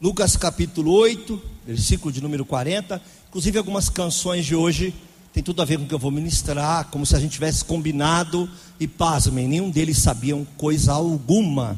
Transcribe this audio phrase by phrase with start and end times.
[0.00, 3.02] Lucas capítulo 8, versículo de número 40.
[3.28, 4.94] Inclusive, algumas canções de hoje
[5.32, 7.64] tem tudo a ver com o que eu vou ministrar, como se a gente tivesse
[7.64, 8.48] combinado.
[8.78, 11.76] E pasmem, nenhum deles sabiam coisa alguma.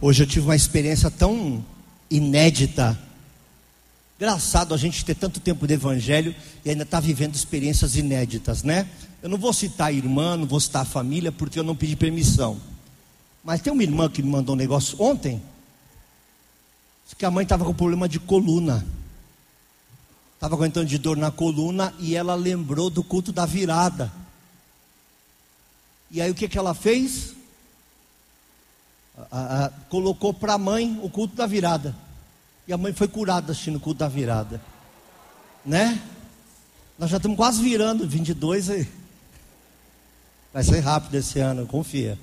[0.00, 1.64] Hoje eu tive uma experiência tão
[2.08, 2.96] inédita.
[4.20, 6.32] Engraçado a gente ter tanto tempo de evangelho
[6.64, 8.88] e ainda estar tá vivendo experiências inéditas, né?
[9.20, 11.96] Eu não vou citar a irmã, não vou citar a família, porque eu não pedi
[11.96, 12.56] permissão.
[13.42, 15.42] Mas tem uma irmã que me mandou um negócio ontem
[17.16, 18.84] que a mãe estava com problema de coluna.
[20.34, 24.12] Estava aguentando de dor na coluna e ela lembrou do culto da virada.
[26.10, 27.34] E aí o que, que ela fez?
[29.30, 31.94] A, a, colocou para a mãe o culto da virada.
[32.66, 34.60] E a mãe foi curada assistindo o culto da virada.
[35.64, 36.02] Né?
[36.98, 38.88] Nós já estamos quase virando 22 e
[40.52, 42.18] vai ser rápido esse ano, confia.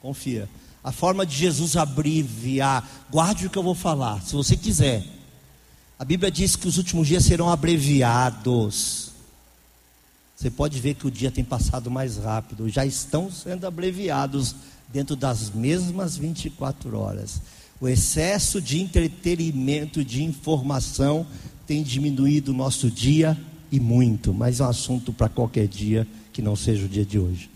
[0.00, 0.48] Confia.
[0.84, 5.02] A forma de Jesus abreviar, guarde o que eu vou falar, se você quiser.
[5.98, 9.12] A Bíblia diz que os últimos dias serão abreviados.
[10.36, 14.54] Você pode ver que o dia tem passado mais rápido, já estão sendo abreviados
[14.92, 17.40] dentro das mesmas 24 horas.
[17.80, 21.26] O excesso de entretenimento, de informação,
[21.66, 23.38] tem diminuído o nosso dia
[23.72, 27.18] e muito, mas é um assunto para qualquer dia que não seja o dia de
[27.18, 27.53] hoje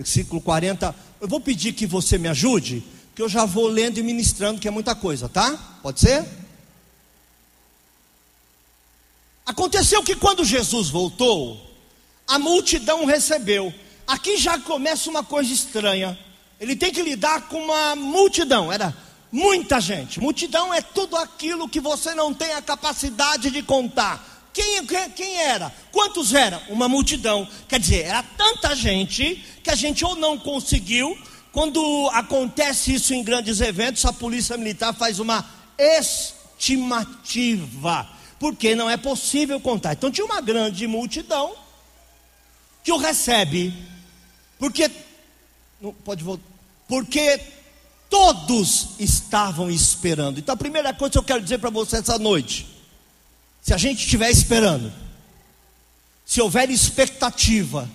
[0.00, 0.94] versículo 40.
[1.20, 2.82] Eu vou pedir que você me ajude,
[3.14, 5.78] que eu já vou lendo e ministrando, que é muita coisa, tá?
[5.82, 6.26] Pode ser?
[9.44, 11.60] Aconteceu que quando Jesus voltou,
[12.26, 13.74] a multidão recebeu.
[14.06, 16.18] Aqui já começa uma coisa estranha.
[16.58, 18.72] Ele tem que lidar com uma multidão.
[18.72, 18.96] Era
[19.30, 20.18] muita gente.
[20.18, 24.29] Multidão é tudo aquilo que você não tem a capacidade de contar.
[24.52, 24.84] Quem,
[25.14, 25.72] quem, era?
[25.92, 26.60] Quantos eram?
[26.68, 27.48] Uma multidão.
[27.68, 31.16] Quer dizer, era tanta gente que a gente ou não conseguiu.
[31.52, 35.48] Quando acontece isso em grandes eventos, a polícia militar faz uma
[36.58, 39.92] estimativa, porque não é possível contar.
[39.92, 41.54] Então tinha uma grande multidão
[42.82, 43.74] que o recebe,
[44.58, 44.90] porque
[45.80, 46.44] não pode voltar,
[46.86, 47.40] porque
[48.08, 50.38] todos estavam esperando.
[50.38, 52.79] Então a primeira coisa que eu quero dizer para você essa noite
[53.70, 54.92] se a gente estiver esperando,
[56.26, 57.88] se houver expectativa,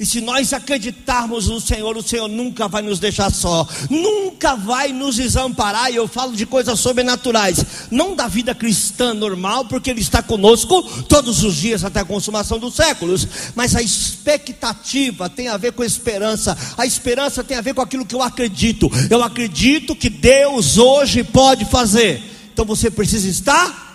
[0.00, 4.92] e se nós acreditarmos no Senhor, o Senhor nunca vai nos deixar só, nunca vai
[4.92, 5.92] nos desamparar.
[5.92, 10.82] E eu falo de coisas sobrenaturais, não da vida cristã normal, porque Ele está conosco
[11.04, 13.28] todos os dias até a consumação dos séculos.
[13.54, 17.80] Mas a expectativa tem a ver com a esperança, a esperança tem a ver com
[17.80, 18.90] aquilo que eu acredito.
[19.08, 22.20] Eu acredito que Deus hoje pode fazer,
[22.52, 23.85] então você precisa estar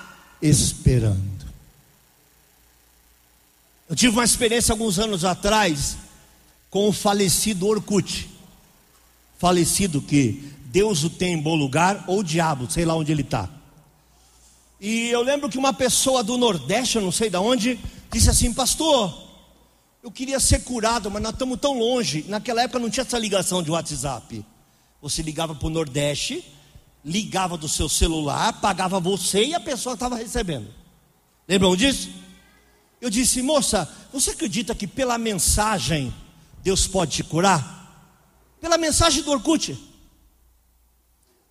[0.42, 1.46] esperando.
[3.90, 5.98] Eu tive uma experiência alguns anos atrás
[6.70, 8.30] com o falecido Orkut.
[9.38, 13.22] Falecido que Deus o tem em bom lugar, ou o diabo, sei lá onde ele
[13.22, 13.50] está.
[14.80, 17.78] E eu lembro que uma pessoa do Nordeste, eu não sei de onde,
[18.12, 19.14] disse assim: Pastor,
[20.02, 22.26] eu queria ser curado, mas nós estamos tão longe.
[22.28, 24.44] Naquela época não tinha essa ligação de WhatsApp.
[25.02, 26.44] Você ligava para o Nordeste,
[27.04, 30.68] ligava do seu celular, pagava você e a pessoa estava recebendo.
[31.48, 32.10] Lembram disso?
[33.00, 36.14] Eu disse, moça, você acredita que pela mensagem
[36.64, 37.82] Deus pode te curar?
[38.60, 39.78] Pela mensagem do Orkut.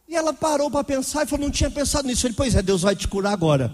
[0.08, 2.26] E ela parou para pensar e falou: não tinha pensado nisso.
[2.26, 3.72] Ele, pois é, Deus vai te curar agora.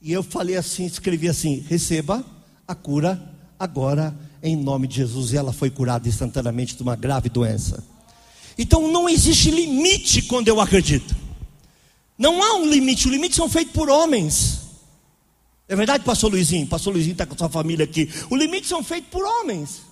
[0.00, 2.24] E eu falei assim, escrevi assim: receba
[2.66, 3.20] a cura
[3.58, 5.32] agora, em nome de Jesus.
[5.32, 7.82] E ela foi curada instantaneamente de uma grave doença.
[8.58, 11.14] Então não existe limite quando eu acredito.
[12.18, 14.60] Não há um limite, os limites são feitos por homens.
[15.68, 16.66] É verdade, pastor Luizinho?
[16.66, 18.08] Pastor Luizinho está com sua família aqui.
[18.30, 19.82] Os limites são feitos por homens.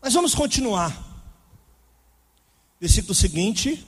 [0.00, 0.96] Mas vamos continuar.
[2.80, 3.84] Versículo seguinte.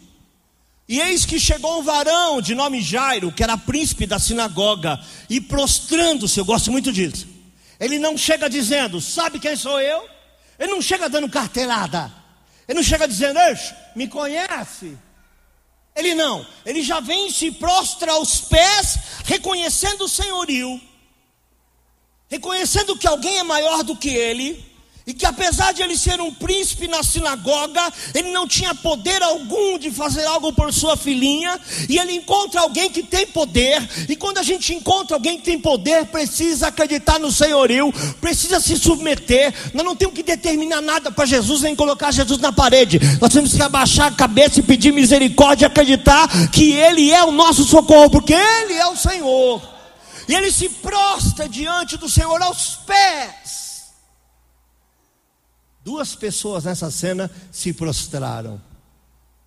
[0.89, 5.41] E eis que chegou um varão de nome Jairo, que era príncipe da sinagoga, e
[5.41, 7.27] prostrando-se, eu gosto muito disso.
[7.79, 10.09] Ele não chega dizendo, sabe quem sou eu?
[10.59, 12.13] Ele não chega dando carteirada.
[12.69, 13.39] Ele não chega dizendo,
[13.95, 14.99] me conhece.
[15.95, 20.79] Ele não, ele já vem e se prostra aos pés, reconhecendo o senhorio,
[22.29, 24.76] reconhecendo que alguém é maior do que ele,
[25.07, 27.81] e que apesar de ele ser um príncipe na sinagoga,
[28.13, 32.91] ele não tinha poder algum de fazer algo por sua filhinha, e ele encontra alguém
[32.91, 37.31] que tem poder, e quando a gente encontra alguém que tem poder, precisa acreditar no
[37.31, 39.55] senhorio, precisa se submeter.
[39.73, 42.99] Nós não temos que determinar nada para Jesus, nem colocar Jesus na parede.
[43.21, 47.65] Nós temos que abaixar a cabeça e pedir misericórdia, acreditar que ele é o nosso
[47.65, 49.63] socorro, porque ele é o Senhor.
[50.29, 53.66] E ele se prostra diante do Senhor aos pés.
[55.87, 58.61] Duas pessoas nessa cena se prostraram: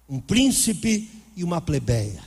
[0.07, 2.23] um príncipe e uma plebeia.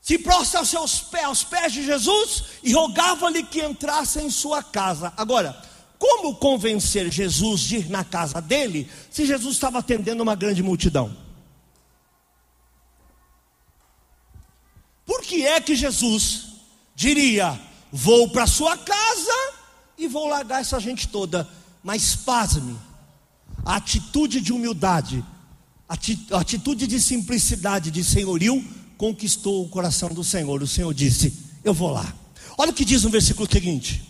[0.00, 4.62] Se prostra aos seus pés, aos pés de Jesus e rogava-lhe que entrasse em sua
[4.62, 5.12] casa.
[5.18, 5.54] Agora,
[5.98, 11.14] como convencer Jesus de ir na casa dele se Jesus estava atendendo uma grande multidão?
[15.04, 16.54] Por que é que Jesus
[16.94, 17.60] diria:
[17.92, 19.52] Vou para sua casa
[19.98, 21.59] e vou largar essa gente toda?
[21.82, 22.76] Mas pasme,
[23.64, 25.24] a atitude de humildade,
[25.88, 28.64] a atitude de simplicidade, de senhorio,
[28.96, 30.62] conquistou o coração do Senhor.
[30.62, 31.32] O Senhor disse:
[31.64, 32.14] Eu vou lá.
[32.58, 34.02] Olha o que diz no versículo seguinte: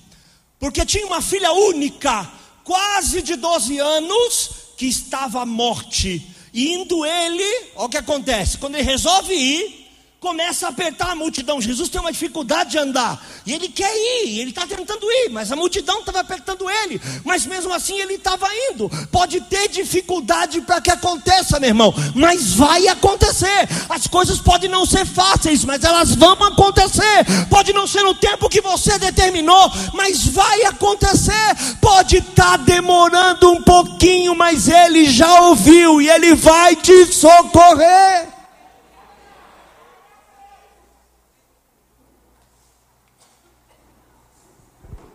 [0.58, 2.30] Porque tinha uma filha única,
[2.64, 6.26] quase de 12 anos, que estava à morte.
[6.52, 9.79] Indo ele, olha o que acontece: quando ele resolve ir,
[10.20, 11.60] começa a apertar a multidão.
[11.60, 13.20] Jesus tem uma dificuldade de andar.
[13.46, 17.00] E ele quer ir, ele está tentando ir, mas a multidão estava apertando ele.
[17.24, 18.90] Mas mesmo assim ele estava indo.
[19.10, 21.94] Pode ter dificuldade para que aconteça, meu irmão.
[22.14, 23.66] Mas vai acontecer.
[23.88, 27.24] As coisas podem não ser fáceis, mas elas vão acontecer.
[27.48, 31.56] Pode não ser no tempo que você determinou, mas vai acontecer.
[31.80, 38.39] Pode estar tá demorando um pouquinho, mas ele já ouviu e ele vai te socorrer.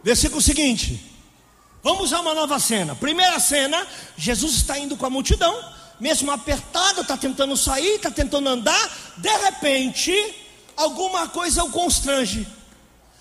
[0.06, 1.02] Versículo seguinte.
[1.82, 2.94] Vamos a uma nova cena.
[2.94, 5.60] Primeira cena, Jesus está indo com a multidão,
[6.00, 8.98] mesmo apertado, está tentando sair, está tentando andar.
[9.18, 10.14] De repente,
[10.78, 12.48] alguma coisa o constrange,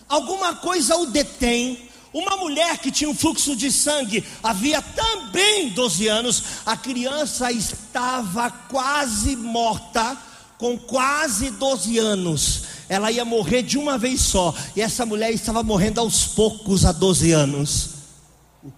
[0.06, 1.88] alguma coisa o detém.
[2.12, 8.50] Uma mulher que tinha um fluxo de sangue, havia também 12 anos, a criança estava
[8.50, 10.18] quase morta,
[10.58, 15.62] com quase 12 anos ela ia morrer de uma vez só, e essa mulher estava
[15.62, 17.90] morrendo aos poucos há 12 anos.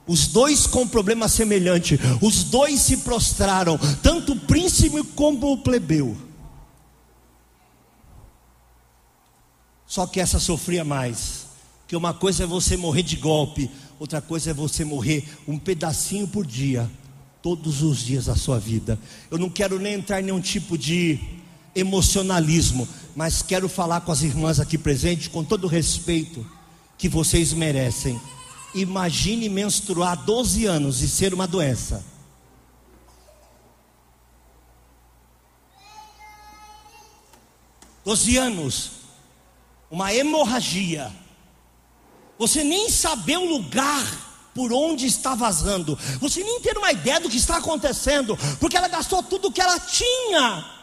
[0.07, 6.17] Os dois com problema semelhante, os dois se prostraram, tanto o príncipe como o plebeu.
[9.87, 11.47] Só que essa sofria mais,
[11.87, 16.27] que uma coisa é você morrer de golpe, outra coisa é você morrer um pedacinho
[16.27, 16.91] por dia,
[17.41, 18.99] todos os dias da sua vida.
[19.31, 21.21] Eu não quero nem entrar em nenhum tipo de
[21.77, 26.45] emocionalismo, mas quero falar com as irmãs aqui presentes com todo o respeito
[26.97, 28.19] que vocês merecem.
[28.75, 32.03] Imagine menstruar 12 anos e ser uma doença.
[38.05, 38.93] Doze anos,
[39.91, 41.13] uma hemorragia.
[42.39, 44.05] Você nem saber o lugar
[44.55, 45.99] por onde está vazando.
[46.21, 49.79] Você nem ter uma ideia do que está acontecendo, porque ela gastou tudo que ela
[49.81, 50.76] tinha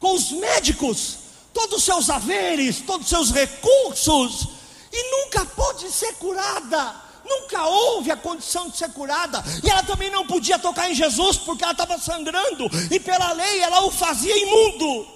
[0.00, 1.18] com os médicos,
[1.52, 4.48] todos os seus haveres, todos os seus recursos,
[4.90, 7.08] e nunca pôde ser curada.
[7.22, 11.36] Nunca houve a condição de ser curada, e ela também não podia tocar em Jesus
[11.36, 15.06] porque ela estava sangrando, e pela lei ela o fazia imundo.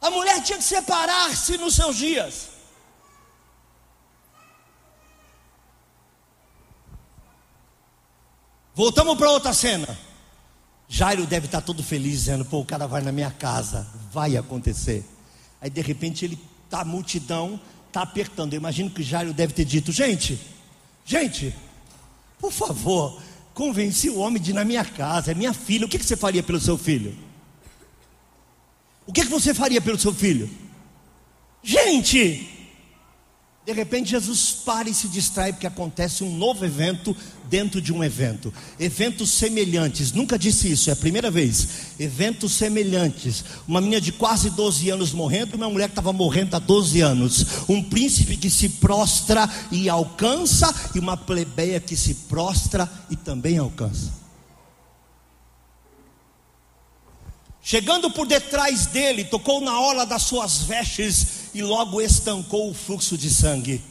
[0.00, 2.48] A mulher tinha que separar-se nos seus dias.
[8.74, 10.09] Voltamos para outra cena.
[10.92, 15.04] Jairo deve estar todo feliz, dizendo: pô, o cara vai na minha casa, vai acontecer.
[15.60, 18.54] Aí de repente ele está, a multidão está apertando.
[18.54, 20.40] Eu imagino que Jairo deve ter dito: gente,
[21.04, 21.54] gente,
[22.40, 23.22] por favor,
[23.54, 25.86] convenci o homem de ir na minha casa, é minha filha.
[25.86, 27.16] O que, que você faria pelo seu filho?
[29.06, 30.50] O que, que você faria pelo seu filho?
[31.62, 32.59] Gente,
[33.70, 37.16] de repente Jesus para e se distrai porque acontece um novo evento
[37.48, 38.52] dentro de um evento.
[38.78, 41.68] Eventos semelhantes, nunca disse isso, é a primeira vez.
[41.98, 43.44] Eventos semelhantes.
[43.66, 47.46] Uma menina de quase 12 anos morrendo, uma mulher que estava morrendo há 12 anos.
[47.68, 53.58] Um príncipe que se prostra e alcança, e uma plebeia que se prostra e também
[53.58, 54.20] alcança.
[57.62, 63.18] Chegando por detrás dele, tocou na orla das suas vestes e logo estancou o fluxo
[63.18, 63.82] de sangue.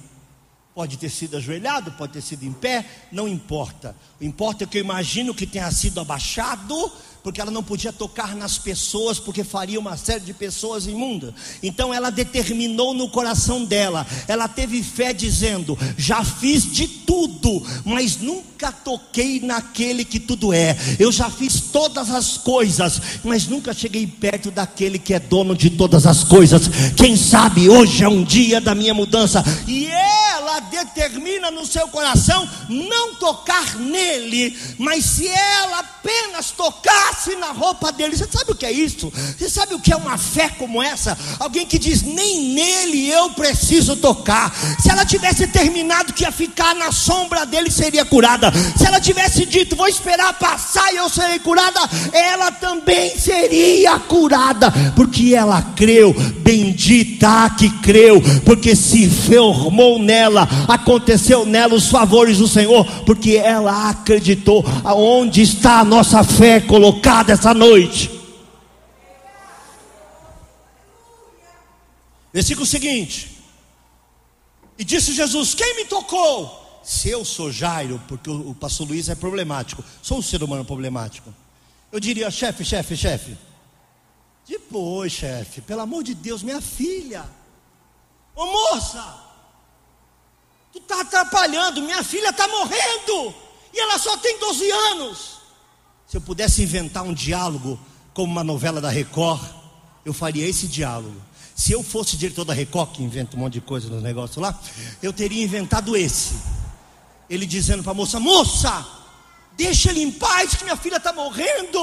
[0.79, 3.93] Pode ter sido ajoelhado, pode ter sido em pé, não importa.
[4.17, 6.89] O importa é que eu imagino que tenha sido abaixado
[7.23, 11.33] porque ela não podia tocar nas pessoas, porque faria uma série de pessoas imundas.
[11.61, 18.17] Então ela determinou no coração dela, ela teve fé dizendo: Já fiz de tudo, mas
[18.17, 20.77] nunca toquei naquele que tudo é.
[20.97, 25.69] Eu já fiz todas as coisas, mas nunca cheguei perto daquele que é dono de
[25.71, 26.69] todas as coisas.
[26.95, 29.87] Quem sabe hoje é um dia da minha mudança, e
[30.59, 38.15] determina no seu coração não tocar nele, mas se ela apenas tocasse na roupa dele.
[38.15, 39.11] Você sabe o que é isso?
[39.37, 41.17] Você sabe o que é uma fé como essa?
[41.39, 44.53] Alguém que diz: nem nele eu preciso tocar.
[44.79, 48.51] Se ela tivesse terminado que ia ficar na sombra dele, seria curada.
[48.77, 51.79] Se ela tivesse dito: vou esperar passar e eu serei curada,
[52.11, 56.13] ela também seria curada, porque ela creu.
[56.39, 63.89] Bendita que creu, porque se formou nela, aconteceu nela os favores do Senhor, porque ela
[63.89, 64.63] acreditou.
[64.83, 67.29] Aonde está a nossa fé colocada?
[67.39, 68.11] essa noite.
[72.33, 73.37] Versículo seguinte.
[74.77, 76.57] E disse Jesus: Quem me tocou?
[76.83, 81.33] Se eu sou Jairo, porque o, pastor Luiz é problemático, sou um ser humano problemático.
[81.91, 83.37] Eu diria, chefe, chefe, chefe.
[84.47, 87.25] Depois, chefe, pelo amor de Deus, minha filha.
[88.35, 89.28] Ô moça,
[90.71, 93.33] tu está atrapalhando, minha filha está morrendo.
[93.73, 95.39] E ela só tem 12 anos.
[96.07, 97.79] Se eu pudesse inventar um diálogo
[98.13, 99.41] como uma novela da Record,
[100.03, 101.21] eu faria esse diálogo.
[101.55, 104.57] Se eu fosse diretor da Record, que inventa um monte de coisa nos negócios lá,
[105.03, 106.35] eu teria inventado esse.
[107.29, 108.87] Ele dizendo para a moça: Moça,
[109.55, 111.79] deixa ele em paz, que minha filha está morrendo.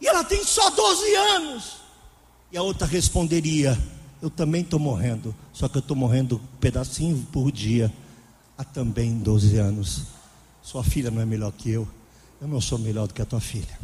[0.00, 1.76] E ela tem só 12 anos.
[2.52, 3.78] E a outra responderia:
[4.20, 7.90] Eu também estou morrendo, só que eu estou morrendo um pedacinho por dia.
[8.58, 10.02] Há também 12 anos.
[10.60, 11.86] Sua filha não é melhor que eu.
[12.42, 13.78] Eu não sou melhor do que a tua filha.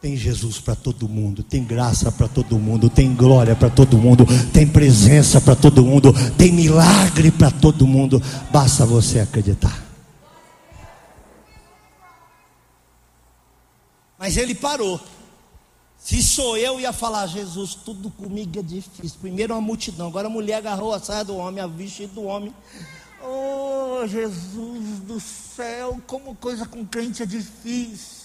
[0.00, 4.26] Tem Jesus para todo mundo, tem graça para todo mundo, tem glória para todo mundo,
[4.52, 8.20] tem presença para todo mundo, tem milagre para todo mundo.
[8.50, 9.84] Basta você acreditar.
[14.18, 14.98] Mas ele parou.
[16.04, 19.18] Se sou eu, ia falar: Jesus, tudo comigo é difícil.
[19.22, 22.54] Primeiro uma multidão, agora a mulher agarrou a saia do homem, a vestido do homem.
[23.22, 28.22] Oh, Jesus do céu, como coisa com crente é difícil.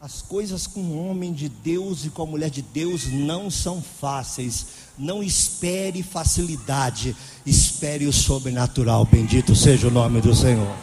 [0.00, 3.80] As coisas com o homem de Deus e com a mulher de Deus não são
[3.80, 4.66] fáceis.
[4.98, 7.16] Não espere facilidade,
[7.46, 9.04] espere o sobrenatural.
[9.04, 10.76] Bendito seja o nome do Senhor.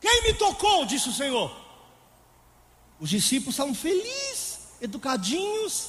[0.00, 0.84] Quem me tocou?
[0.86, 1.54] disse o Senhor.
[2.98, 5.88] Os discípulos estavam felizes educadinhos,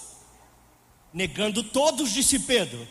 [1.13, 2.87] negando todos, disse Pedro,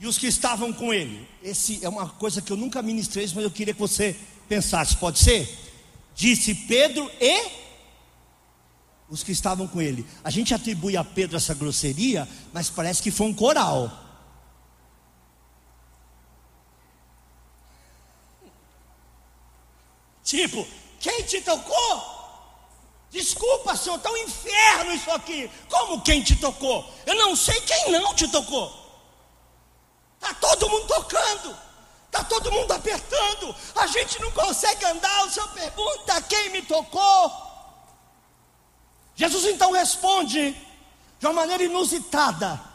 [0.00, 1.28] e os que estavam com ele.
[1.42, 4.16] Esse é uma coisa que eu nunca ministrei, mas eu queria que você
[4.48, 5.48] pensasse, pode ser?
[6.14, 7.58] Disse Pedro e
[9.08, 10.06] os que estavam com ele.
[10.22, 14.07] A gente atribui a Pedro essa grosseria, mas parece que foi um coral.
[20.28, 20.68] Tipo,
[21.00, 22.18] quem te tocou?
[23.10, 25.50] Desculpa, Senhor, está um inferno isso aqui.
[25.70, 26.84] Como quem te tocou?
[27.06, 28.70] Eu não sei quem não te tocou.
[30.20, 31.56] Está todo mundo tocando.
[32.04, 33.56] Está todo mundo apertando.
[33.74, 35.24] A gente não consegue andar.
[35.24, 37.32] O Senhor pergunta quem me tocou.
[39.14, 40.54] Jesus então responde
[41.18, 42.67] de uma maneira inusitada.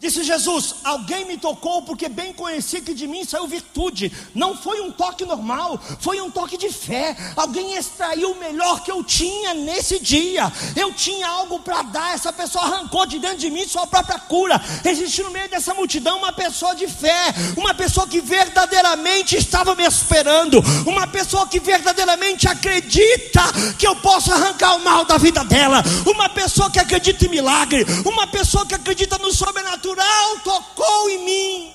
[0.00, 4.12] Disse Jesus: Alguém me tocou porque bem conheci que de mim saiu virtude.
[4.32, 7.16] Não foi um toque normal, foi um toque de fé.
[7.34, 10.52] Alguém extraiu o melhor que eu tinha nesse dia.
[10.76, 12.14] Eu tinha algo para dar.
[12.14, 14.62] Essa pessoa arrancou de dentro de mim sua própria cura.
[14.84, 19.84] Existe no meio dessa multidão uma pessoa de fé, uma pessoa que verdadeiramente estava me
[19.84, 23.42] esperando, uma pessoa que verdadeiramente acredita
[23.76, 27.84] que eu posso arrancar o mal da vida dela, uma pessoa que acredita em milagre,
[28.04, 31.74] uma pessoa que acredita no sobrenatural sobrenatural tocou em mim.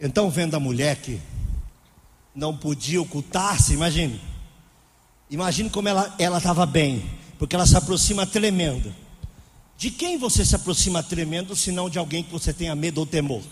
[0.00, 1.20] Então, vendo a mulher que
[2.34, 4.20] não podia ocultar-se, imagine.
[5.30, 8.94] Imagine como ela estava bem, porque ela se aproxima tremendo.
[9.76, 13.06] De quem você se aproxima tremendo, se não de alguém que você tenha medo ou
[13.06, 13.42] temor?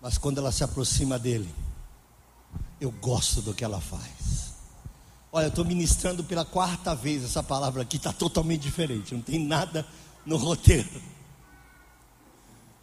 [0.00, 1.48] Mas quando ela se aproxima dele,
[2.82, 4.54] eu gosto do que ela faz.
[5.30, 9.38] Olha, eu estou ministrando pela quarta vez essa palavra aqui, está totalmente diferente, não tem
[9.38, 9.86] nada
[10.26, 10.90] no roteiro.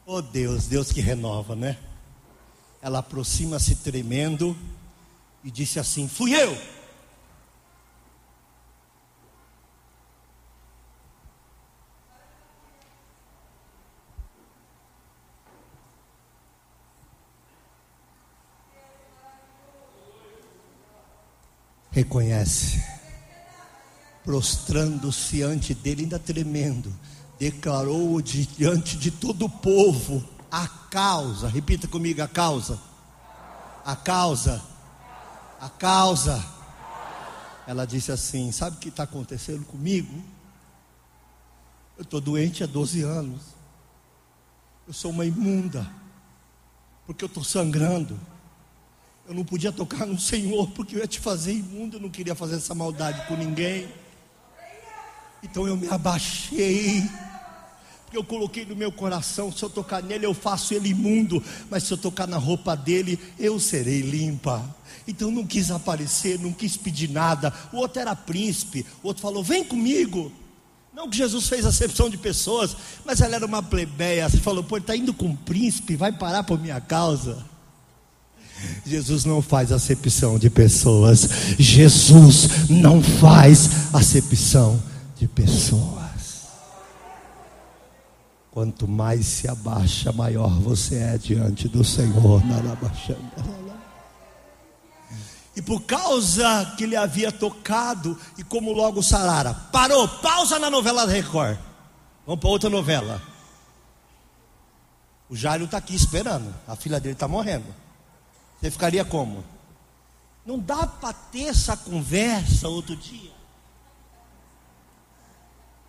[0.06, 1.78] Oh Deus, Deus que renova, né?
[2.82, 4.58] Ela aproxima-se tremendo
[5.44, 6.58] e disse assim: Fui eu.
[22.00, 22.82] Reconhece,
[24.24, 26.94] prostrando-se ante dele, ainda tremendo,
[27.38, 32.80] declarou diante de todo o povo a causa, repita comigo a causa,
[33.86, 34.64] a causa,
[35.60, 36.44] a causa.
[37.68, 40.24] Ela disse assim: Sabe o que está acontecendo comigo?
[41.98, 43.42] Eu estou doente há 12 anos,
[44.88, 45.90] eu sou uma imunda,
[47.06, 48.18] porque eu estou sangrando.
[49.30, 52.34] Eu não podia tocar no Senhor porque eu ia te fazer imundo, eu não queria
[52.34, 53.88] fazer essa maldade com ninguém.
[55.44, 57.08] Então eu me abaixei.
[58.04, 61.84] Porque eu coloquei no meu coração, se eu tocar nele eu faço ele imundo, mas
[61.84, 64.66] se eu tocar na roupa dele, eu serei limpa.
[65.08, 67.54] Então não quis aparecer, não quis pedir nada.
[67.72, 70.32] O outro era príncipe, o outro falou: "Vem comigo".
[70.92, 74.28] Não que Jesus fez acepção de pessoas, mas ela era uma plebeia.
[74.28, 77.46] Você falou: "Pô, ele está indo com um príncipe, vai parar por minha causa".
[78.86, 81.30] Jesus não faz acepção de pessoas.
[81.58, 84.82] Jesus não faz acepção
[85.18, 86.00] de pessoas.
[88.52, 92.42] Quanto mais se abaixa, maior você é diante do Senhor.
[95.56, 101.06] E por causa que ele havia tocado, e como logo sarara, parou, pausa na novela
[101.06, 101.58] da Record.
[102.26, 103.22] Vamos para outra novela.
[105.30, 107.66] O Jairo está aqui esperando, a filha dele está morrendo.
[108.60, 109.44] Você ficaria como?
[110.46, 113.32] Não dá para ter essa conversa outro dia.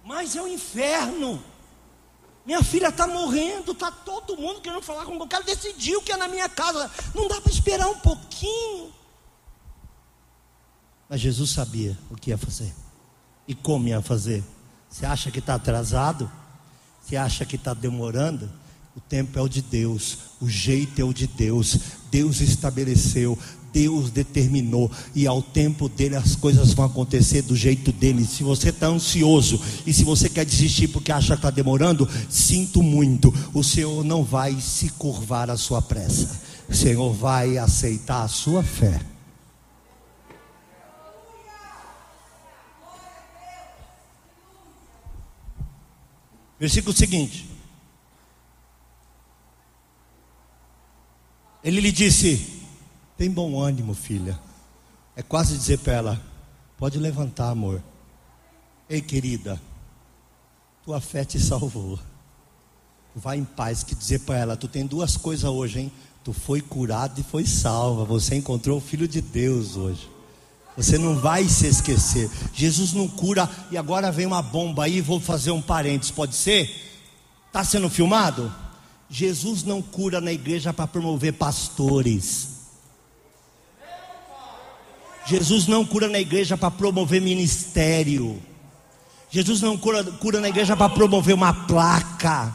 [0.04, 1.42] Mas é o um inferno.
[2.44, 6.16] Minha filha está morrendo, está todo mundo querendo falar com o cara decidiu que é
[6.16, 6.90] na minha casa.
[7.14, 8.92] Não dá para esperar um pouquinho.
[11.08, 12.72] Mas Jesus sabia o que ia fazer
[13.46, 14.44] e como ia fazer.
[14.88, 16.30] Você acha que está atrasado?
[17.00, 18.50] Você acha que está demorando?
[19.00, 21.78] O tempo é o de Deus, o jeito é o de Deus.
[22.10, 23.36] Deus estabeleceu,
[23.72, 28.24] Deus determinou, e ao tempo dele as coisas vão acontecer do jeito dele.
[28.24, 32.82] Se você está ansioso e se você quer desistir porque acha que está demorando, sinto
[32.82, 38.28] muito, o Senhor não vai se curvar à sua pressa, o Senhor vai aceitar a
[38.28, 39.00] sua fé.
[46.60, 47.49] Versículo seguinte.
[51.62, 52.62] Ele lhe disse:
[53.16, 54.38] Tem bom ânimo, filha.
[55.14, 56.22] É quase dizer para ela:
[56.78, 57.82] Pode levantar, amor.
[58.88, 59.60] Ei, querida,
[60.84, 61.98] tua fé te salvou.
[63.14, 65.92] Vai em paz, que dizer para ela: Tu tem duas coisas hoje, hein?
[66.24, 68.04] Tu foi curado e foi salva.
[68.04, 70.08] Você encontrou o Filho de Deus hoje.
[70.76, 72.30] Você não vai se esquecer.
[72.54, 73.48] Jesus não cura.
[73.70, 75.00] E agora vem uma bomba aí.
[75.00, 76.10] Vou fazer um parênteses.
[76.10, 76.70] Pode ser?
[77.46, 78.52] Está sendo filmado?
[79.10, 82.60] Jesus não cura na igreja para promover pastores.
[85.26, 88.40] Jesus não cura na igreja para promover ministério.
[89.28, 92.52] Jesus não cura, cura na igreja para promover uma placa.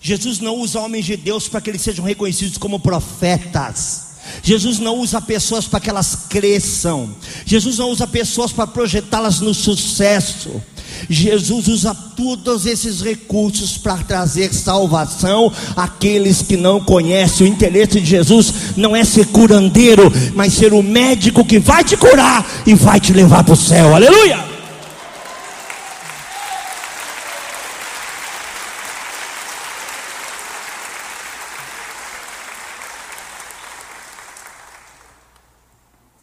[0.00, 4.14] Jesus não usa homens de Deus para que eles sejam reconhecidos como profetas.
[4.42, 7.14] Jesus não usa pessoas para que elas cresçam.
[7.46, 10.60] Jesus não usa pessoas para projetá-las no sucesso.
[11.08, 17.46] Jesus usa todos esses recursos para trazer salvação àqueles que não conhecem.
[17.46, 21.96] O interesse de Jesus não é ser curandeiro, mas ser o médico que vai te
[21.96, 23.94] curar e vai te levar para o céu.
[23.94, 24.54] Aleluia!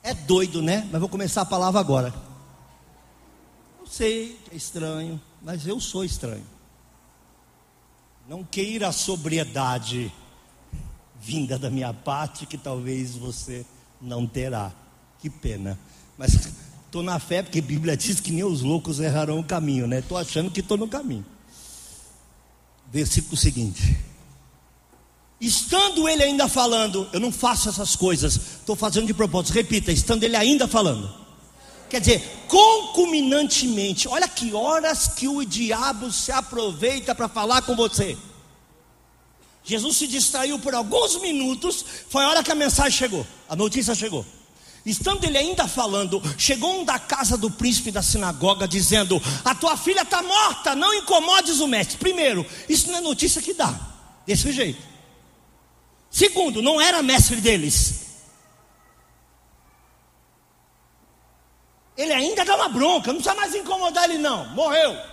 [0.04, 0.88] É doido, né?
[0.92, 2.31] Mas vou começar a palavra agora
[3.92, 6.46] sei que é estranho, mas eu sou estranho.
[8.28, 10.12] Não queira a sobriedade
[11.20, 13.66] vinda da minha parte, que talvez você
[14.02, 14.72] não terá.
[15.20, 15.78] Que pena.
[16.18, 16.50] Mas
[16.86, 20.00] estou na fé, porque a Bíblia diz que nem os loucos errarão o caminho, né?
[20.00, 21.26] Estou achando que estou no caminho.
[22.92, 23.98] Versículo seguinte.
[25.40, 29.54] Estando ele ainda falando, eu não faço essas coisas, estou fazendo de propósito.
[29.54, 31.21] Repita, estando ele ainda falando
[31.92, 34.08] quer dizer, concominantemente.
[34.08, 38.18] Olha que horas que o diabo se aproveita para falar com você.
[39.62, 43.94] Jesus se distraiu por alguns minutos, foi a hora que a mensagem chegou, a notícia
[43.94, 44.26] chegou.
[44.86, 49.78] Estando ele ainda falando, chegou um da casa do príncipe da sinagoga, dizendo: A tua
[49.78, 51.98] filha está morta, não incomodes o mestre.
[51.98, 53.80] Primeiro, isso não é notícia que dá,
[54.26, 54.82] desse jeito.
[56.10, 58.11] Segundo, não era mestre deles.
[61.98, 64.48] Ele ainda dá uma bronca, não precisa mais incomodar ele, não.
[64.56, 65.12] Morreu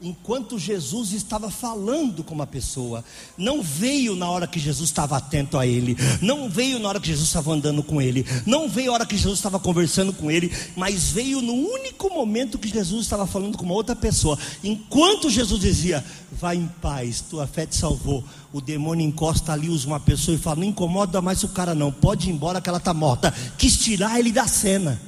[0.00, 3.04] enquanto Jesus estava falando com uma pessoa,
[3.36, 7.08] não veio na hora que Jesus estava atento a ele, não veio na hora que
[7.08, 10.52] Jesus estava andando com ele, não veio na hora que Jesus estava conversando com ele,
[10.76, 14.38] mas veio no único momento que Jesus estava falando com uma outra pessoa.
[14.62, 18.24] Enquanto Jesus dizia: Vai em paz, tua fé te salvou.
[18.52, 21.90] O demônio encosta ali, usa uma pessoa e fala: Não incomoda mais o cara, não,
[21.90, 23.34] pode ir embora que ela está morta.
[23.56, 25.07] Quis tirar ele da cena.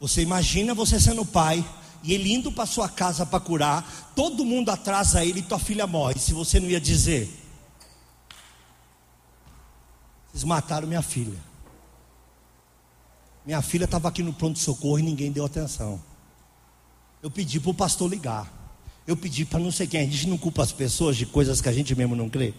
[0.00, 1.64] Você imagina você sendo pai
[2.02, 5.86] e ele indo para sua casa para curar, todo mundo atrasa ele e tua filha
[5.86, 6.18] morre.
[6.18, 7.28] Se você não ia dizer,
[10.30, 11.38] vocês mataram minha filha.
[13.44, 16.00] Minha filha estava aqui no pronto-socorro e ninguém deu atenção.
[17.22, 18.50] Eu pedi para o pastor ligar.
[19.06, 20.00] Eu pedi para não sei quem.
[20.00, 22.54] A gente não culpa as pessoas de coisas que a gente mesmo não crê.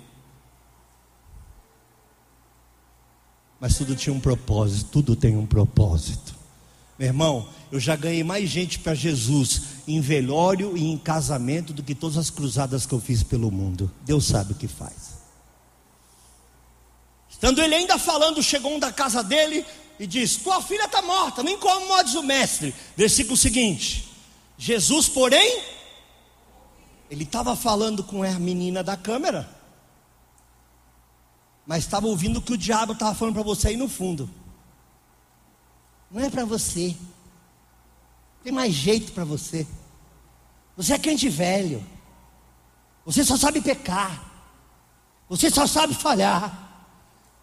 [3.59, 6.40] Mas tudo tinha um propósito, tudo tem um propósito.
[7.01, 11.81] Meu irmão, eu já ganhei mais gente para Jesus em velório e em casamento do
[11.81, 13.91] que todas as cruzadas que eu fiz pelo mundo.
[14.05, 15.15] Deus sabe o que faz.
[17.27, 19.65] Estando ele ainda falando, chegou um da casa dele
[19.99, 22.71] e disse: Tua filha está morta, nem incomodes o mestre.
[22.95, 24.07] Versículo seguinte:
[24.55, 25.59] Jesus, porém,
[27.09, 29.49] ele estava falando com a menina da câmera,
[31.65, 34.29] mas estava ouvindo o que o diabo estava falando para você aí no fundo.
[36.11, 36.95] Não é para você.
[38.43, 39.65] Tem mais jeito para você.
[40.75, 41.85] Você é crente velho.
[43.05, 44.29] Você só sabe pecar.
[45.29, 46.69] Você só sabe falhar.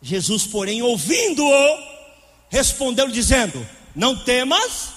[0.02, 1.78] Jesus, porém, ouvindo-o,
[2.48, 4.92] respondeu dizendo: Não temas,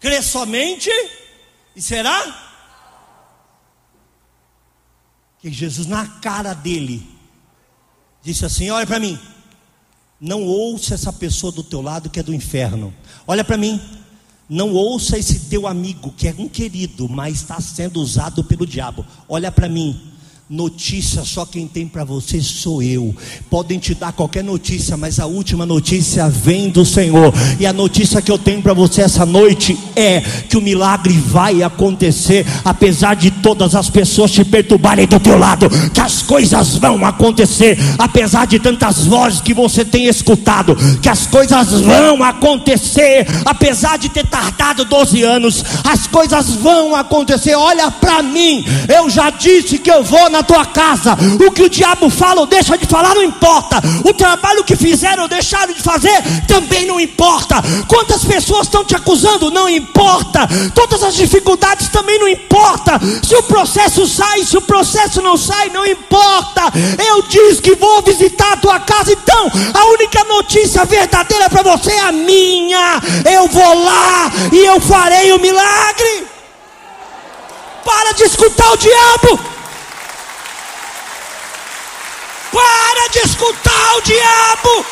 [0.00, 0.90] crê somente
[1.76, 2.42] e será.
[5.38, 7.06] Que Jesus, na cara dele,
[8.22, 9.33] disse assim: Olha para mim.
[10.24, 12.94] Não ouça essa pessoa do teu lado que é do inferno.
[13.26, 13.78] Olha para mim.
[14.48, 19.04] Não ouça esse teu amigo que é um querido, mas está sendo usado pelo diabo.
[19.28, 20.00] Olha para mim.
[20.50, 23.16] Notícia só quem tem para você sou eu.
[23.48, 27.32] Podem te dar qualquer notícia, mas a última notícia vem do Senhor.
[27.58, 31.62] E a notícia que eu tenho para você essa noite é que o milagre vai
[31.62, 37.06] acontecer, apesar de todas as pessoas te perturbarem do teu lado, que as coisas vão
[37.06, 43.96] acontecer, apesar de tantas vozes que você tem escutado, que as coisas vão acontecer, apesar
[43.96, 47.54] de ter tardado 12 anos, as coisas vão acontecer.
[47.54, 48.62] Olha para mim,
[48.94, 51.16] eu já disse que eu vou na tua casa.
[51.46, 53.80] O que o diabo fala ou deixa de falar não importa.
[54.04, 57.62] O trabalho que fizeram ou deixaram de fazer também não importa.
[57.86, 59.50] Quantas pessoas estão te acusando?
[59.50, 60.48] Não importa.
[60.74, 63.00] Todas as dificuldades também não importa.
[63.22, 66.62] Se o processo sai, se o processo não sai, não importa.
[67.06, 71.92] Eu disse que vou visitar a tua casa, então a única notícia verdadeira para você
[71.92, 73.00] é a minha.
[73.32, 76.26] Eu vou lá e eu farei o milagre.
[77.84, 79.54] Para de escutar o diabo.
[82.54, 84.86] Para de escutar o diabo.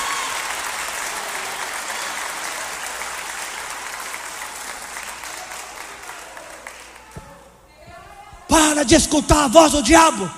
[8.49, 10.29] Para de escutar a voz do diabo.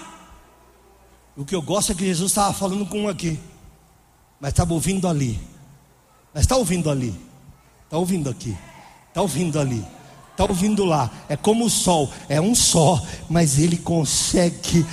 [1.35, 3.41] O que eu gosto é que Jesus estava falando com um aqui,
[4.39, 5.41] mas estava ouvindo ali.
[6.35, 7.19] Mas está ouvindo ali,
[7.85, 8.55] está ouvindo aqui,
[9.09, 9.85] está ouvindo ali,
[10.31, 11.11] está ouvindo lá.
[11.29, 14.85] É como o sol, é um só, mas ele consegue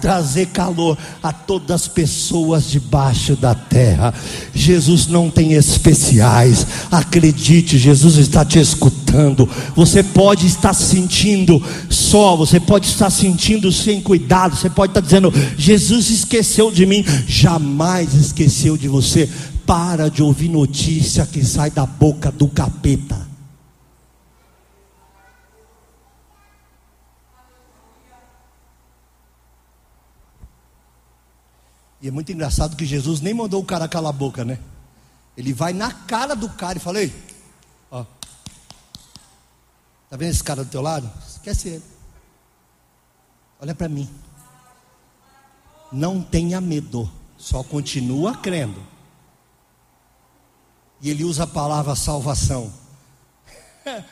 [0.00, 4.12] trazer calor a todas as pessoas debaixo da terra.
[4.52, 6.66] Jesus não tem especiais.
[6.90, 9.48] Acredite, Jesus está te escutando.
[9.76, 15.32] Você pode estar sentindo só, você pode estar sentindo sem cuidado, você pode estar dizendo:
[15.56, 17.04] Jesus esqueceu de mim.
[17.26, 19.28] Jamais esqueceu de você.
[19.64, 23.27] Para de ouvir notícia que sai da boca do capeta.
[32.00, 34.58] E é muito engraçado que Jesus nem mandou o cara calar a boca, né?
[35.36, 37.12] Ele vai na cara do cara e fala: Ei,
[37.90, 38.04] ó,
[40.08, 41.10] tá vendo esse cara do teu lado?
[41.26, 41.84] Esquece ele.
[43.60, 44.08] Olha para mim.
[45.90, 48.80] Não tenha medo, só continua crendo.
[51.00, 52.72] E ele usa a palavra salvação.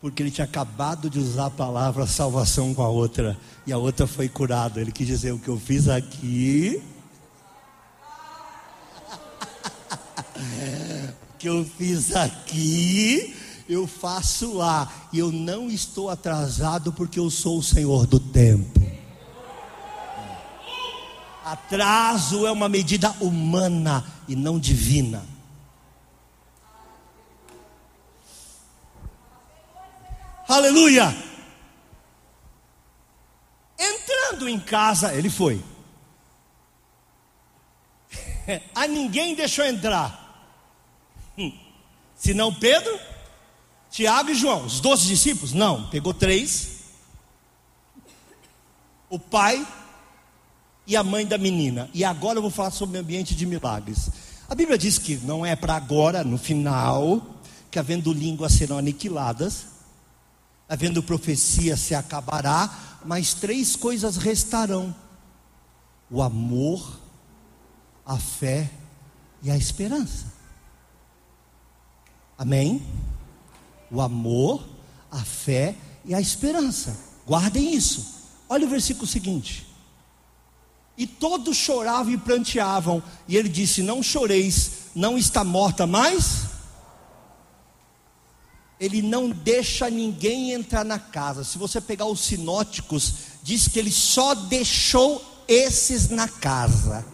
[0.00, 3.38] Porque ele tinha acabado de usar a palavra salvação com a outra.
[3.66, 4.80] E a outra foi curada.
[4.80, 6.82] Ele quis dizer: o que eu fiz aqui
[11.38, 13.36] que eu fiz aqui,
[13.68, 14.90] eu faço lá.
[15.12, 18.80] E eu não estou atrasado porque eu sou o Senhor do tempo.
[21.44, 25.22] Atraso é uma medida humana e não divina.
[30.48, 31.14] Aleluia!
[33.78, 35.62] Entrando em casa, ele foi.
[38.74, 40.23] A ninguém deixou entrar.
[42.24, 42.98] Senão Pedro,
[43.90, 45.52] Tiago e João, os doze discípulos?
[45.52, 46.78] Não, pegou três.
[49.10, 49.68] O pai
[50.86, 51.90] e a mãe da menina.
[51.92, 54.08] E agora eu vou falar sobre o ambiente de milagres.
[54.48, 57.20] A Bíblia diz que não é para agora, no final,
[57.70, 59.66] que havendo línguas serão aniquiladas,
[60.66, 64.96] havendo profecia se acabará, mas três coisas restarão:
[66.10, 66.98] o amor,
[68.06, 68.70] a fé
[69.42, 70.33] e a esperança.
[72.36, 72.82] Amém?
[73.90, 74.64] O amor,
[75.10, 76.96] a fé e a esperança.
[77.26, 78.14] Guardem isso.
[78.48, 79.66] Olha o versículo seguinte.
[80.96, 83.02] E todos choravam e pranteavam.
[83.26, 86.54] E ele disse: Não choreis, não está morta mais
[88.84, 91.44] ele não deixa ninguém entrar na casa.
[91.44, 97.04] Se você pegar os sinóticos, diz que ele só deixou esses na casa.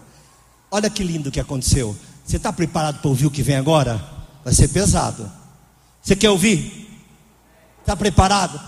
[0.70, 1.96] Olha que lindo que aconteceu.
[2.24, 4.19] Você está preparado para ouvir o que vem agora?
[4.44, 5.30] Vai ser pesado.
[6.02, 6.88] Você quer ouvir?
[7.80, 8.60] Está preparado?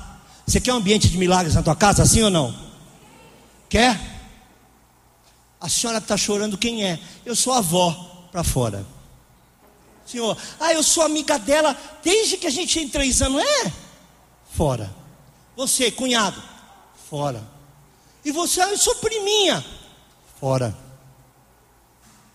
[0.46, 2.54] Você quer um ambiente de milagres na tua casa, sim ou não?
[3.68, 3.98] Quer?
[5.60, 6.98] A senhora está chorando, quem é?
[7.24, 8.84] Eu sou a avó, para fora.
[10.04, 13.42] Senhor, ah, eu sou amiga dela desde que a gente tem três anos.
[13.42, 13.72] É?
[14.50, 14.92] Fora.
[15.56, 16.42] Você, cunhado?
[17.08, 17.42] Fora.
[18.24, 19.64] E você, ah, eu sou priminha?
[20.40, 20.76] Fora.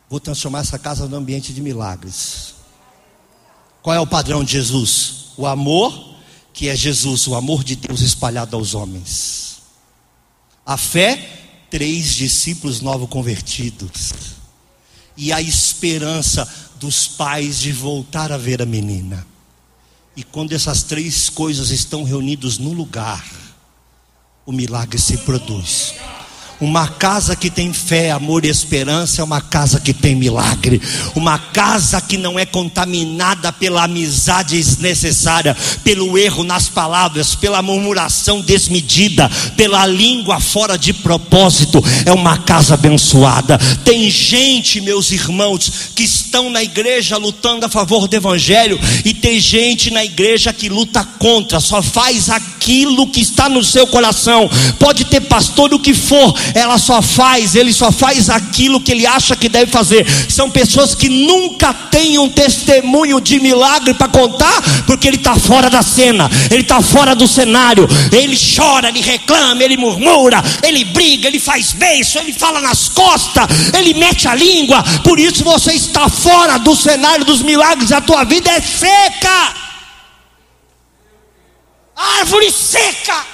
[0.09, 2.55] Vou transformar essa casa num ambiente de milagres.
[3.87, 5.27] Qual é o padrão de Jesus?
[5.37, 6.13] O amor,
[6.51, 9.59] que é Jesus, o amor de Deus espalhado aos homens.
[10.65, 14.11] A fé, três discípulos novos convertidos.
[15.15, 16.45] E a esperança,
[16.77, 19.25] dos pais de voltar a ver a menina.
[20.17, 23.25] E quando essas três coisas estão reunidas no lugar,
[24.45, 25.93] o milagre se produz.
[26.59, 30.81] Uma casa que tem fé, amor e esperança é uma casa que tem milagre.
[31.15, 38.41] Uma casa que não é contaminada pela amizade desnecessária, pelo erro nas palavras, pela murmuração
[38.41, 41.83] desmedida, pela língua fora de propósito.
[42.05, 43.59] É uma casa abençoada.
[43.83, 49.39] Tem gente, meus irmãos, que estão na igreja lutando a favor do evangelho e tem
[49.39, 54.49] gente na igreja que luta contra, só faz aquilo que está no seu coração.
[54.79, 59.05] Pode ter pastor o que for, ela só faz, ele só faz aquilo que ele
[59.05, 60.05] acha que deve fazer.
[60.29, 65.69] São pessoas que nunca têm um testemunho de milagre para contar, porque ele está fora
[65.69, 67.87] da cena, ele está fora do cenário.
[68.11, 73.47] Ele chora, ele reclama, ele murmura, ele briga, ele faz beijo, ele fala nas costas,
[73.77, 74.83] ele mete a língua.
[75.03, 77.91] Por isso você está fora do cenário dos milagres.
[77.91, 79.53] A tua vida é seca,
[81.95, 83.25] árvore seca.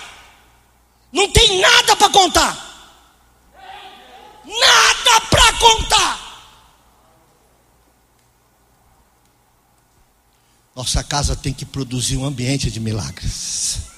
[1.12, 2.63] Não tem nada para contar
[4.60, 6.24] nada para contar.
[10.76, 13.93] Nossa casa tem que produzir um ambiente de milagres.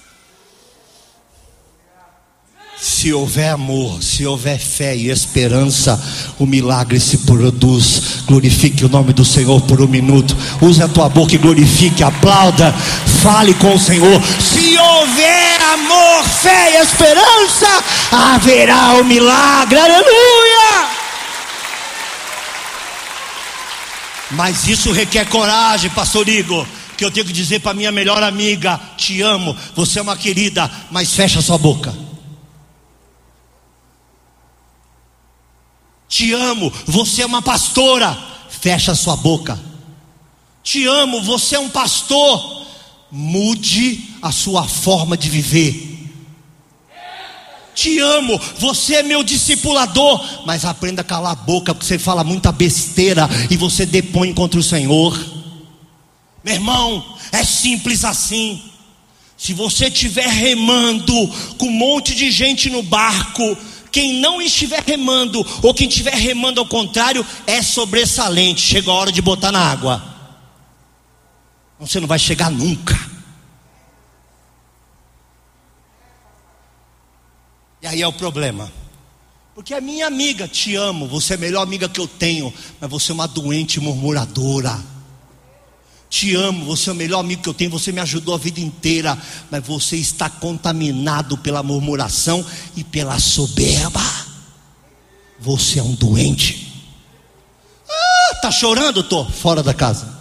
[2.78, 6.02] Se houver amor, se houver fé e esperança,
[6.38, 8.24] o milagre se produz.
[8.26, 10.36] Glorifique o nome do Senhor por um minuto.
[10.62, 12.74] Use a tua boca e glorifique, aplauda,
[13.24, 14.22] fale com o Senhor.
[14.42, 19.80] Se houver amor, fé e esperança, haverá o milagre.
[19.80, 20.90] Aleluia!
[24.32, 26.68] Mas isso requer coragem, pastor Igor.
[26.98, 30.70] Que eu tenho que dizer para minha melhor amiga: Te amo, você é uma querida,
[30.92, 32.05] mas fecha sua boca.
[36.16, 38.18] Te amo, você é uma pastora.
[38.48, 39.60] Fecha sua boca.
[40.64, 42.66] Te amo, você é um pastor.
[43.12, 46.10] Mude a sua forma de viver.
[47.76, 52.24] Te amo, você é meu discipulador, mas aprenda a calar a boca, porque você fala
[52.24, 55.14] muita besteira e você depõe contra o Senhor.
[56.46, 58.62] Meu irmão, é simples assim.
[59.38, 61.14] Se você estiver remando
[61.58, 63.58] com um monte de gente no barco,
[63.96, 68.60] quem não estiver remando, ou quem estiver remando ao contrário, é sobressalente.
[68.60, 70.04] Chega a hora de botar na água.
[71.80, 72.94] Você não vai chegar nunca.
[77.82, 78.70] E aí é o problema.
[79.54, 82.90] Porque é minha amiga, te amo, você é a melhor amiga que eu tenho, mas
[82.90, 84.78] você é uma doente murmuradora.
[86.10, 88.60] Te amo, você é o melhor amigo que eu tenho, você me ajudou a vida
[88.60, 89.18] inteira,
[89.50, 94.02] mas você está contaminado pela murmuração e pela soberba.
[95.40, 96.74] Você é um doente.
[97.90, 99.04] Ah, tá chorando?
[99.04, 100.18] Tô fora da casa.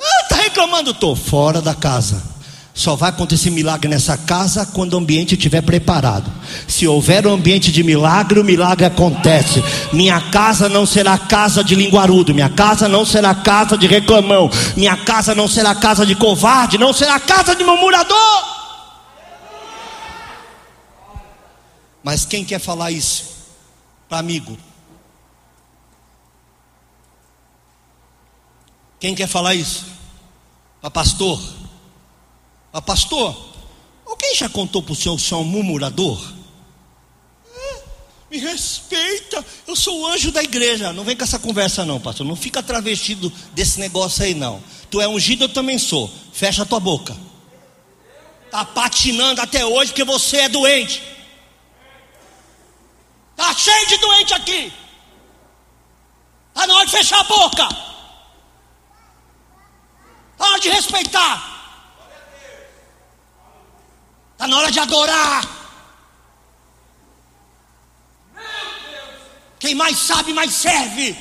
[0.00, 0.94] Ah, tá reclamando?
[0.94, 2.35] Tô fora da casa.
[2.76, 6.30] Só vai acontecer milagre nessa casa quando o ambiente estiver preparado.
[6.68, 9.64] Se houver um ambiente de milagre, o milagre acontece.
[9.94, 14.94] Minha casa não será casa de linguarudo, minha casa não será casa de reclamão, minha
[14.94, 18.44] casa não será casa de covarde, não será casa de murmurador.
[22.04, 23.24] Mas quem quer falar isso
[24.06, 24.58] para amigo?
[29.00, 29.86] Quem quer falar isso?
[30.82, 31.40] Para pastor?
[32.76, 33.34] Ah, pastor,
[34.04, 36.22] alguém já contou para o senhor que o senhor é um murmurador?
[38.30, 40.92] Me respeita, eu sou o anjo da igreja.
[40.92, 42.26] Não vem com essa conversa, não, pastor.
[42.26, 44.62] Não fica travestido desse negócio aí, não.
[44.90, 46.12] Tu é ungido, eu também sou.
[46.34, 47.16] Fecha a tua boca.
[48.44, 51.02] Está patinando até hoje porque você é doente.
[53.30, 54.70] Está cheio de doente aqui.
[56.48, 57.68] Está na hora de fechar a boca.
[60.32, 61.55] Está na hora de respeitar.
[64.46, 65.44] Está na hora de adorar.
[69.58, 71.16] Quem mais sabe, mais serve.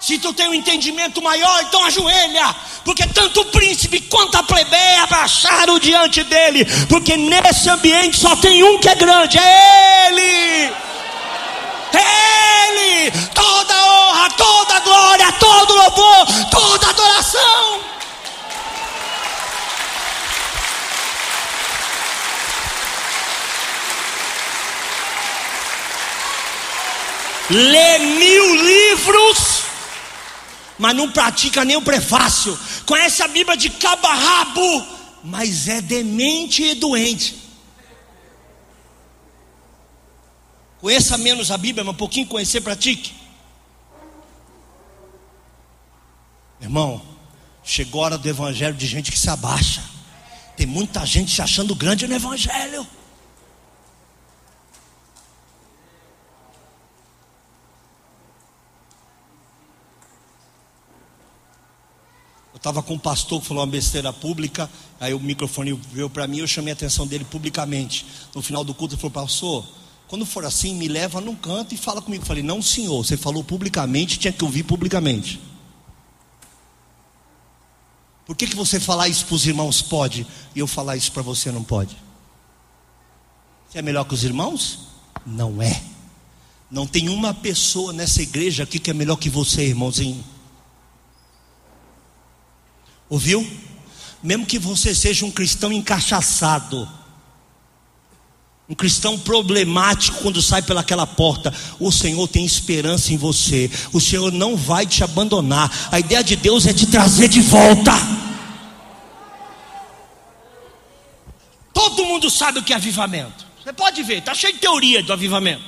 [0.00, 5.04] Se tu tem um entendimento maior, então ajoelha, porque tanto o príncipe quanto a plebeia
[5.04, 10.74] abaixaram diante dele, porque nesse ambiente só tem um que é grande, é ele.
[11.92, 13.10] É ele.
[13.34, 17.87] Toda honra, toda glória, todo louvor, toda adoração.
[27.50, 29.62] Lê mil livros,
[30.78, 34.86] mas não pratica nem o prefácio, conhece a Bíblia de cabo a rabo,
[35.24, 37.48] mas é demente e doente.
[40.80, 43.12] Conheça menos a Bíblia, mas um pouquinho conhecer, pratique.
[46.60, 47.02] Irmão,
[47.64, 49.82] chegou a hora do Evangelho de gente que se abaixa.
[50.56, 52.86] Tem muita gente se achando grande no Evangelho.
[62.58, 64.68] Eu estava com um pastor que falou uma besteira pública,
[64.98, 68.04] aí o microfone veio para mim, eu chamei a atenção dele publicamente.
[68.34, 69.64] No final do culto, ele falou: Pastor,
[70.08, 72.24] quando for assim, me leva num canto e fala comigo.
[72.24, 75.40] Eu falei: Não, senhor, você falou publicamente, tinha que ouvir publicamente.
[78.26, 81.22] Por que, que você falar isso para os irmãos pode e eu falar isso para
[81.22, 81.96] você não pode?
[83.70, 84.80] Você é melhor que os irmãos?
[85.24, 85.80] Não é.
[86.68, 90.24] Não tem uma pessoa nessa igreja aqui que é melhor que você, irmãozinho.
[93.08, 93.48] Ouviu?
[94.22, 96.88] Mesmo que você seja um cristão encaixaçado,
[98.68, 103.70] um cristão problemático quando sai pelaquela porta, o Senhor tem esperança em você.
[103.94, 105.88] O Senhor não vai te abandonar.
[105.90, 107.92] A ideia de Deus é te trazer de volta.
[111.72, 113.46] Todo mundo sabe o que é avivamento.
[113.62, 115.64] Você pode ver, está cheio de teoria do avivamento.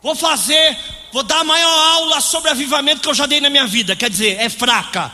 [0.00, 0.78] Vou fazer,
[1.12, 3.96] vou dar a maior aula sobre avivamento que eu já dei na minha vida.
[3.96, 5.10] Quer dizer, é fraca.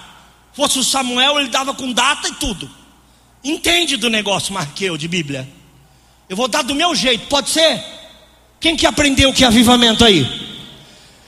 [0.54, 2.70] Fosse o Samuel, ele dava com data e tudo.
[3.42, 5.48] Entende do negócio mais que eu de Bíblia.
[6.28, 7.82] Eu vou dar do meu jeito, pode ser?
[8.60, 10.26] Quem que aprendeu o que é avivamento aí?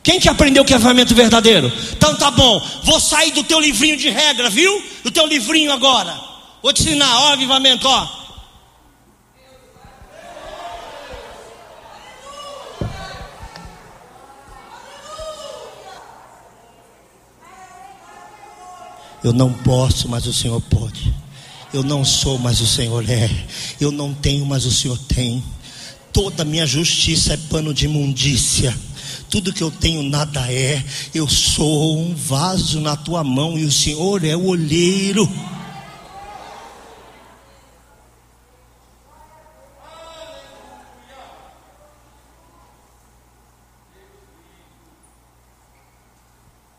[0.02, 1.70] Quem que aprendeu o que é avivamento verdadeiro?
[1.92, 4.82] Então tá bom, vou sair do teu livrinho de regra, viu?
[5.02, 6.18] Do teu livrinho agora.
[6.62, 8.25] Vou te ensinar, ó, avivamento, ó.
[19.26, 21.12] Eu não posso, mas o Senhor pode.
[21.74, 23.28] Eu não sou, mas o Senhor é.
[23.80, 25.42] Eu não tenho, mas o Senhor tem.
[26.12, 28.72] Toda minha justiça é pano de imundícia.
[29.28, 30.80] Tudo que eu tenho nada é.
[31.12, 35.28] Eu sou um vaso na tua mão e o Senhor é o olheiro.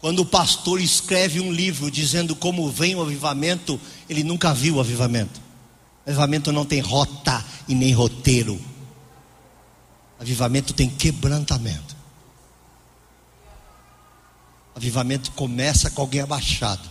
[0.07, 3.77] Quando o pastor escreve um livro dizendo como vem o avivamento,
[4.07, 5.41] ele nunca viu o avivamento.
[6.05, 8.53] O avivamento não tem rota e nem roteiro.
[10.17, 11.93] O avivamento tem quebrantamento.
[14.73, 16.87] O avivamento começa com alguém abaixado.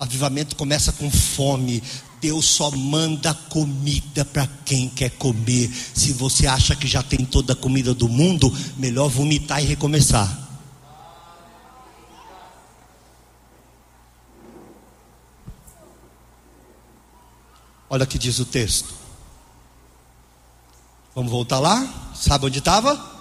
[0.00, 1.80] O avivamento começa com fome.
[2.20, 5.70] Deus só manda comida para quem quer comer.
[5.94, 10.47] Se você acha que já tem toda a comida do mundo, melhor vomitar e recomeçar.
[17.90, 18.94] Olha o que diz o texto.
[21.14, 22.12] Vamos voltar lá?
[22.14, 23.18] Sabe onde estava?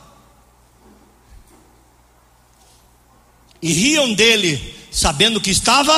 [3.61, 5.97] E riam dele, sabendo que estava.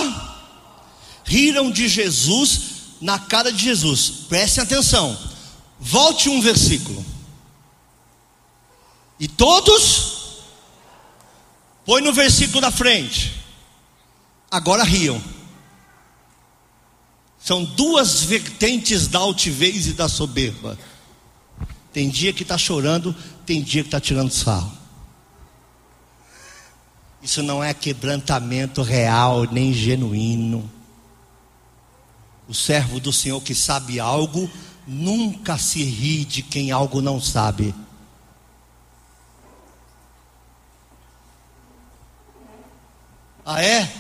[1.26, 2.62] Riram de Jesus
[3.02, 4.10] na cara de Jesus.
[4.30, 5.18] Prestem atenção.
[5.80, 7.04] Volte um versículo.
[9.20, 10.44] E todos,
[11.86, 13.44] põe no versículo da frente.
[14.50, 15.22] Agora riam.
[17.50, 20.78] São duas vertentes da altivez e da soberba.
[21.92, 23.12] Tem dia que está chorando,
[23.44, 24.72] tem dia que está tirando sarro.
[27.24, 30.70] Isso não é quebrantamento real nem genuíno.
[32.48, 34.48] O servo do Senhor que sabe algo,
[34.86, 37.74] nunca se ri de quem algo não sabe.
[43.44, 43.92] Ah, é?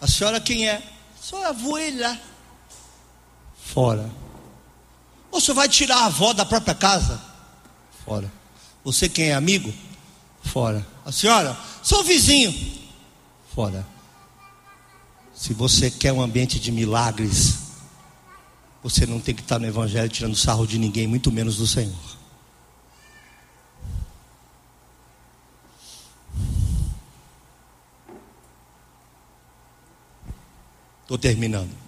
[0.00, 0.82] A senhora quem é?
[1.20, 2.20] Sou a voelha.
[3.76, 4.10] Fora.
[5.30, 7.22] Você vai tirar a avó da própria casa?
[8.06, 8.32] Fora.
[8.82, 9.70] Você quem é amigo?
[10.42, 10.86] Fora.
[11.04, 11.54] A senhora?
[11.82, 12.54] Sou vizinho.
[13.54, 13.86] Fora.
[15.34, 17.58] Se você quer um ambiente de milagres,
[18.82, 21.92] você não tem que estar no Evangelho tirando sarro de ninguém, muito menos do Senhor.
[31.02, 31.85] Estou terminando.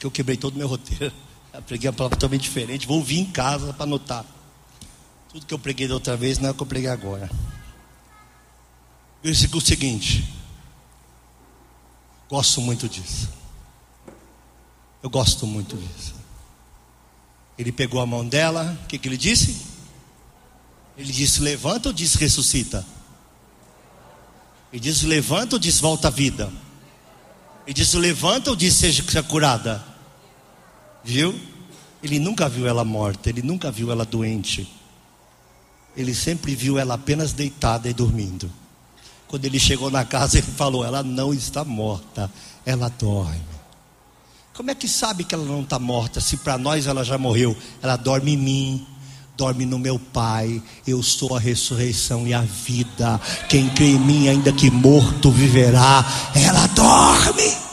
[0.00, 1.12] É que eu quebrei todo o meu roteiro.
[1.52, 2.86] Eu preguei uma palavra totalmente diferente.
[2.86, 4.24] Vou vir em casa para anotar.
[5.32, 7.28] Tudo que eu preguei da outra vez não é o que eu preguei agora.
[9.20, 10.32] Versículo seguinte.
[12.28, 13.28] Gosto muito disso.
[15.02, 16.14] Eu gosto muito disso.
[17.58, 19.66] Ele pegou a mão dela, o que, que ele disse?
[20.96, 22.86] Ele disse: levanta ou disse ressuscita?
[24.72, 26.48] Ele disse: levanta ou disse volta à vida?
[27.66, 29.89] Ele disse: levanta ou disse seja curada?
[31.04, 31.34] Viu?
[32.02, 34.68] Ele nunca viu ela morta, ele nunca viu ela doente.
[35.96, 38.50] Ele sempre viu ela apenas deitada e dormindo.
[39.28, 42.30] Quando ele chegou na casa, ele falou: Ela não está morta,
[42.64, 43.40] ela dorme.
[44.54, 46.20] Como é que sabe que ela não está morta?
[46.20, 48.86] Se para nós ela já morreu, ela dorme em mim,
[49.36, 50.62] dorme no meu Pai.
[50.86, 53.18] Eu sou a ressurreição e a vida.
[53.48, 56.04] Quem crê em mim, ainda que morto, viverá.
[56.34, 57.69] Ela dorme.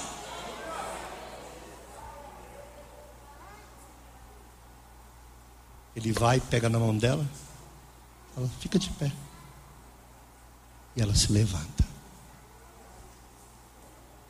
[5.97, 7.27] Ele vai, pega na mão dela,
[8.37, 9.11] ela fica de pé.
[10.95, 11.83] E ela se levanta.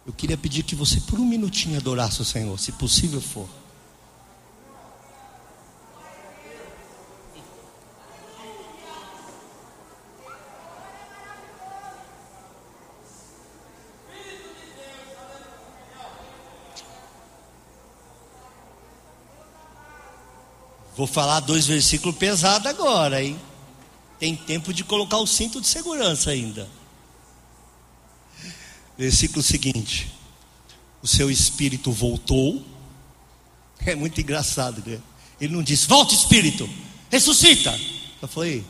[0.05, 3.49] Eu queria pedir que você, por um minutinho, adorasse o Senhor, se possível for.
[20.98, 23.39] Vou falar dois versículos pesados agora, hein?
[24.20, 26.68] Tem tempo de colocar o cinto de segurança ainda.
[28.98, 30.12] Versículo seguinte:
[31.04, 32.66] O seu espírito voltou.
[33.86, 35.00] É muito engraçado, né?
[35.39, 36.68] Ele não disse, volta espírito,
[37.12, 37.80] ressuscita.
[38.20, 38.66] Eu falei,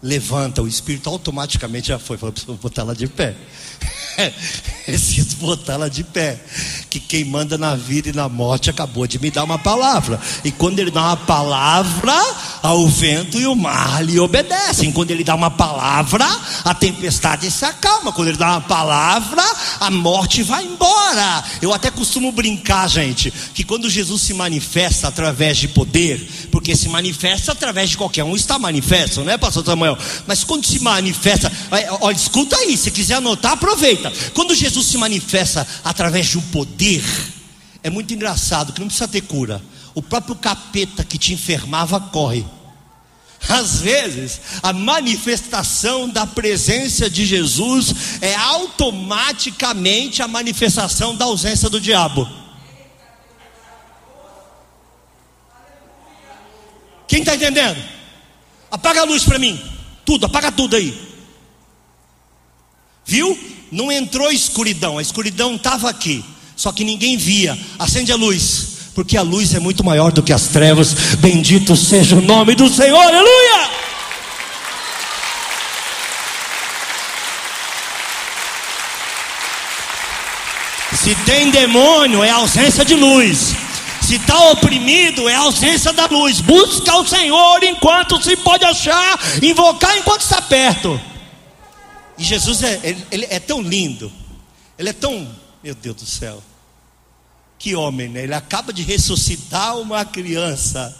[0.00, 2.16] levanta, o espírito automaticamente já foi.
[2.16, 3.36] Falou, preciso botar ela de pé.
[4.84, 6.38] Preciso botar ela de pé.
[6.90, 10.20] Que quem manda na vida e na morte acabou de me dar uma palavra.
[10.44, 12.12] E quando ele dá uma palavra,
[12.62, 14.92] ao vento e o mar lhe obedecem.
[14.92, 16.26] Quando ele dá uma palavra,
[16.64, 18.12] a tempestade se acalma.
[18.12, 19.42] Quando ele dá uma palavra,
[19.80, 21.44] a morte vai embora.
[21.60, 26.88] Eu até costumo brincar, gente, que quando Jesus se manifesta através de poder, porque se
[26.88, 29.98] manifesta através de qualquer um, está manifesto, não é, pastor Samuel?
[30.28, 31.50] Mas quando se manifesta,
[32.00, 34.12] olha, escuta aí, se quiser anotar, aproveita.
[34.32, 37.02] Quando Jesus se manifesta através de um poder,
[37.82, 39.60] é muito engraçado que não precisa ter cura.
[39.92, 42.46] O próprio capeta que te enfermava corre.
[43.48, 51.80] Às vezes, a manifestação da presença de Jesus é automaticamente a manifestação da ausência do
[51.80, 52.41] diabo.
[57.12, 57.76] Quem está entendendo?
[58.70, 59.62] Apaga a luz para mim.
[60.02, 60.98] Tudo, apaga tudo aí.
[63.04, 63.38] Viu?
[63.70, 66.24] Não entrou escuridão, a escuridão estava aqui,
[66.56, 67.58] só que ninguém via.
[67.78, 70.94] Acende a luz, porque a luz é muito maior do que as trevas.
[71.18, 73.70] Bendito seja o nome do Senhor, aleluia!
[80.94, 83.61] Se tem demônio, é ausência de luz.
[84.12, 86.38] Se está oprimido, é a ausência da luz.
[86.38, 91.00] Busca o Senhor enquanto se pode achar, invocar enquanto está perto.
[92.18, 94.12] E Jesus é, ele, ele é tão lindo,
[94.78, 95.34] ele é tão,
[95.64, 96.42] meu Deus do céu,
[97.58, 98.24] que homem, né?
[98.24, 100.94] Ele acaba de ressuscitar uma criança.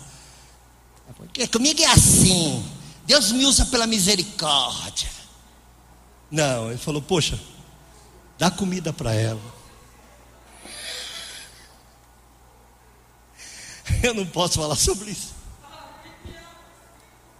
[1.14, 2.64] Porque comigo é assim.
[3.04, 5.10] Deus me usa pela misericórdia.
[6.30, 7.38] Não, ele falou: Poxa,
[8.38, 9.61] dá comida para ela.
[14.02, 15.32] Eu não posso falar sobre isso.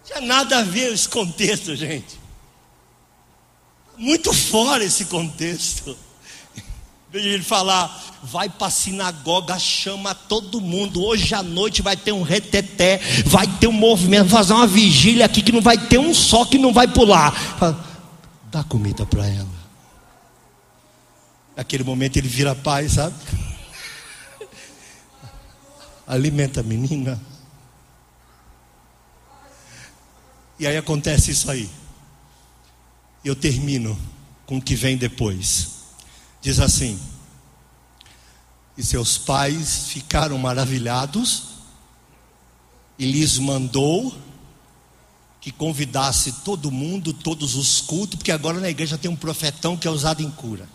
[0.04, 2.20] Tinha nada a ver esse contexto, gente.
[3.96, 5.96] Muito fora esse contexto.
[7.10, 11.04] Veja ele falar, vai para a sinagoga, chama todo mundo.
[11.04, 15.42] Hoje à noite vai ter um reteté, vai ter um movimento, fazer uma vigília aqui
[15.42, 17.32] que não vai ter um só que não vai pular.
[17.32, 17.84] Fala,
[18.50, 19.62] dá comida para ela.
[21.54, 23.14] Naquele momento ele vira pai, sabe?
[26.06, 27.20] Alimenta a menina.
[30.58, 31.68] E aí acontece isso aí.
[33.24, 33.98] Eu termino
[34.46, 35.68] com o que vem depois.
[36.40, 37.00] Diz assim:
[38.76, 41.44] E seus pais ficaram maravilhados,
[42.98, 44.14] e lhes mandou
[45.40, 49.88] que convidasse todo mundo, todos os cultos, porque agora na igreja tem um profetão que
[49.88, 50.68] é usado em cura.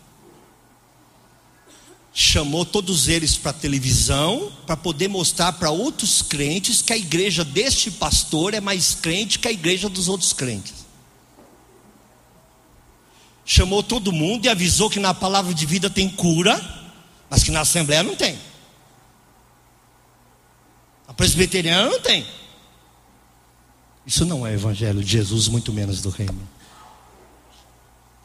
[2.19, 7.91] Chamou todos eles para televisão para poder mostrar para outros crentes que a igreja deste
[7.91, 10.73] pastor é mais crente que a igreja dos outros crentes.
[13.45, 16.59] Chamou todo mundo e avisou que na palavra de vida tem cura,
[17.29, 18.39] mas que na assembleia não tem.
[21.07, 22.25] A presbiteriana não tem.
[24.07, 26.49] Isso não é evangelho de Jesus, muito menos do reino.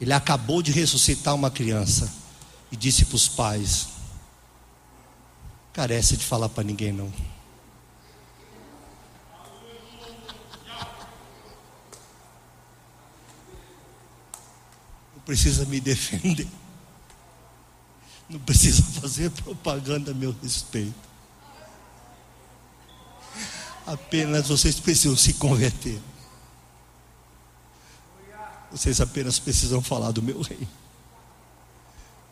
[0.01, 2.22] Ele acabou de ressuscitar uma criança
[2.73, 3.89] e disse para os pais:
[5.71, 7.13] carece de falar para ninguém não.
[15.13, 16.47] Não precisa me defender.
[18.27, 20.95] Não precisa fazer propaganda a meu respeito.
[23.85, 26.01] Apenas vocês precisam se converter.
[28.71, 30.67] Vocês apenas precisam falar do meu rei.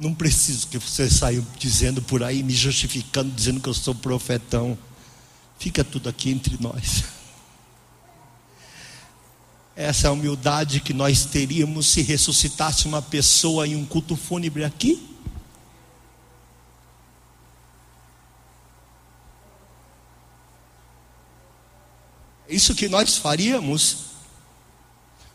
[0.02, 4.76] Não preciso que vocês saiam dizendo por aí, me justificando, dizendo que eu sou profetão.
[5.60, 7.04] Fica tudo aqui entre nós.
[9.76, 14.64] Essa é a humildade que nós teríamos se ressuscitasse uma pessoa em um culto fúnebre
[14.64, 15.08] aqui.
[22.50, 23.98] isso que nós faríamos?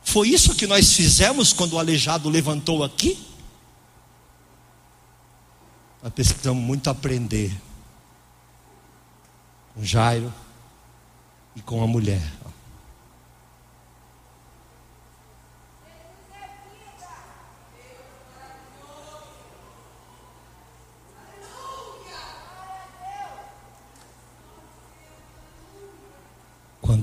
[0.03, 3.36] Foi isso que nós fizemos quando o aleijado levantou aqui?
[6.03, 7.57] Nós precisamos muito aprender
[9.75, 10.33] com Jairo
[11.55, 12.23] e com a mulher.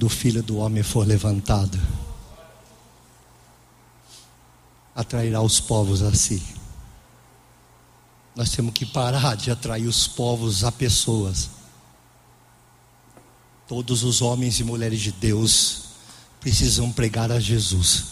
[0.04, 1.80] quando o filho do homem for levantado,
[4.96, 6.63] atrairá os povos a si.
[8.36, 11.50] Nós temos que parar de atrair os povos a pessoas.
[13.68, 15.84] Todos os homens e mulheres de Deus
[16.40, 18.06] precisam pregar a Jesus,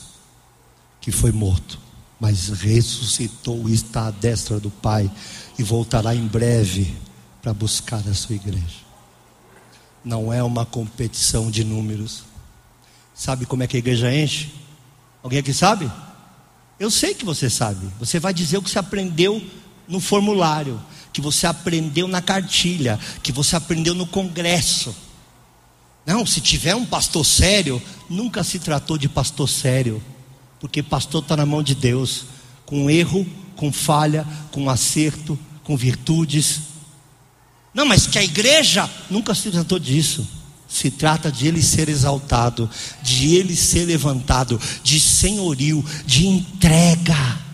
[0.99, 1.79] que foi morto,
[2.19, 5.11] mas ressuscitou e está à destra do Pai
[5.57, 6.95] e voltará em breve
[7.41, 8.91] para buscar a sua igreja
[10.03, 12.23] não é uma competição de números.
[13.13, 14.51] Sabe como é que a igreja enche?
[15.21, 15.91] Alguém aqui sabe?
[16.79, 17.87] Eu sei que você sabe.
[17.99, 19.41] Você vai dizer o que você aprendeu
[19.91, 20.81] no formulário,
[21.11, 24.95] que você aprendeu na cartilha, que você aprendeu no congresso.
[26.05, 30.01] Não, se tiver um pastor sério, nunca se tratou de pastor sério,
[30.61, 32.23] porque pastor está na mão de Deus,
[32.65, 33.27] com erro,
[33.57, 36.61] com falha, com acerto, com virtudes.
[37.73, 40.25] Não, mas que a igreja nunca se tratou disso.
[40.69, 42.69] Se trata de ele ser exaltado,
[43.03, 47.50] de ele ser levantado, de senhorio, de entrega,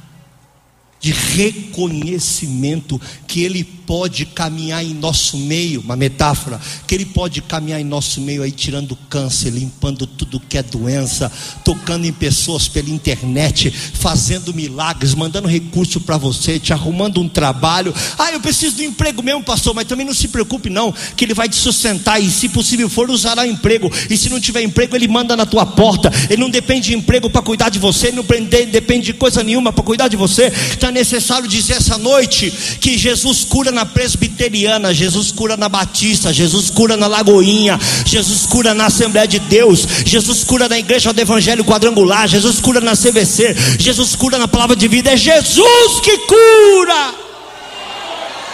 [0.99, 7.79] de reconhecimento que ele pode caminhar em nosso meio, uma metáfora, que Ele pode caminhar
[7.79, 11.31] em nosso meio aí, tirando câncer, limpando tudo que é doença,
[11.63, 17.93] tocando em pessoas pela internet, fazendo milagres, mandando recurso para você, te arrumando um trabalho.
[18.19, 21.33] Ah, eu preciso de emprego mesmo, pastor, mas também não se preocupe, não, que Ele
[21.33, 23.89] vai te sustentar e, se possível for, usará emprego.
[24.09, 26.11] E se não tiver emprego, Ele manda na tua porta.
[26.29, 28.25] Ele não depende de emprego para cuidar de você, não
[28.69, 30.51] depende de coisa nenhuma para cuidar de você.
[30.73, 36.33] Então é necessário dizer essa noite que Jesus cura na presbiteriana, Jesus cura na Batista,
[36.33, 41.21] Jesus cura na Lagoinha, Jesus cura na Assembleia de Deus, Jesus cura na Igreja do
[41.21, 46.17] Evangelho Quadrangular, Jesus cura na CVC, Jesus cura na Palavra de Vida, é Jesus que
[46.17, 47.13] cura.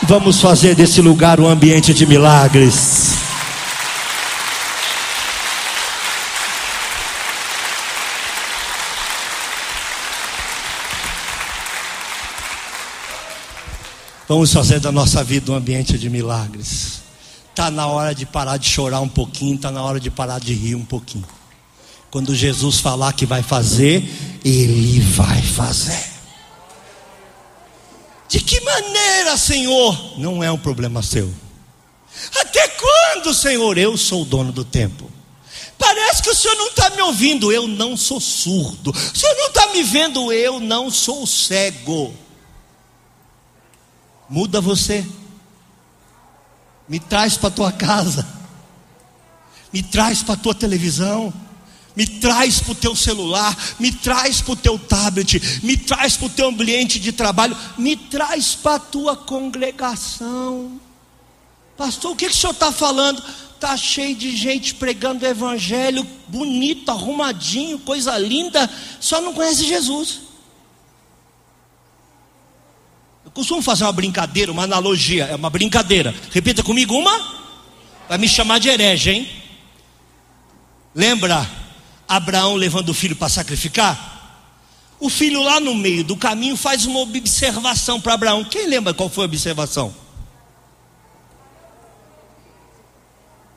[0.04, 3.13] Vamos fazer desse lugar um ambiente de milagres.
[14.34, 17.04] Vamos fazer da nossa vida um ambiente de milagres.
[17.52, 20.56] Está na hora de parar de chorar um pouquinho, está na hora de parar de
[20.56, 21.28] rir um pouquinho.
[22.10, 24.04] Quando Jesus falar que vai fazer,
[24.44, 26.04] Ele vai fazer.
[28.28, 30.18] De que maneira, Senhor?
[30.18, 31.32] Não é um problema seu.
[32.42, 33.78] Até quando, Senhor?
[33.78, 35.12] Eu sou o dono do tempo.
[35.78, 38.90] Parece que o Senhor não está me ouvindo, eu não sou surdo.
[38.90, 42.23] O Senhor não está me vendo, eu não sou cego
[44.34, 45.06] muda você,
[46.90, 48.28] me traz para tua casa,
[49.72, 51.32] me traz para tua televisão,
[51.96, 56.26] me traz para o teu celular, me traz para o teu tablet, me traz para
[56.26, 60.82] o teu ambiente de trabalho, me traz para a tua congregação.
[61.78, 63.24] Pastor, o que, que o senhor está falando?
[63.54, 68.68] Está cheio de gente pregando o evangelho, bonito, arrumadinho, coisa linda,
[69.00, 70.33] só não conhece Jesus.
[73.34, 76.14] Costumo fazer uma brincadeira, uma analogia, é uma brincadeira.
[76.32, 77.44] Repita comigo uma.
[78.08, 79.30] Vai me chamar de herege, hein?
[80.94, 81.50] Lembra
[82.08, 84.12] Abraão levando o filho para sacrificar?
[85.00, 88.44] O filho lá no meio do caminho faz uma observação para Abraão.
[88.44, 89.94] Quem lembra qual foi a observação?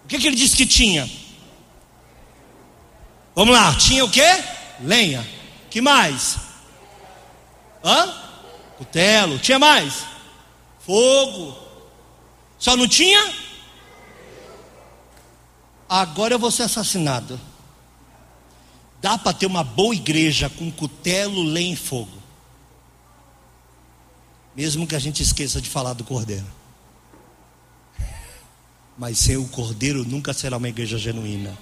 [0.05, 1.09] O que, que ele disse que tinha?
[3.35, 4.43] Vamos lá, tinha o quê?
[4.81, 5.27] Lenha.
[5.69, 6.39] Que mais?
[7.85, 8.26] Hã?
[8.79, 10.05] Cutelo, tinha mais?
[10.81, 11.57] Fogo.
[12.59, 13.35] Só não tinha?
[15.89, 17.41] Agora eu vou ser assassinado.
[19.01, 22.17] Dá para ter uma boa igreja com cutelo, lenha e fogo.
[24.55, 26.47] Mesmo que a gente esqueça de falar do cordeiro.
[28.97, 31.57] Mas sem o cordeiro nunca será uma igreja genuína.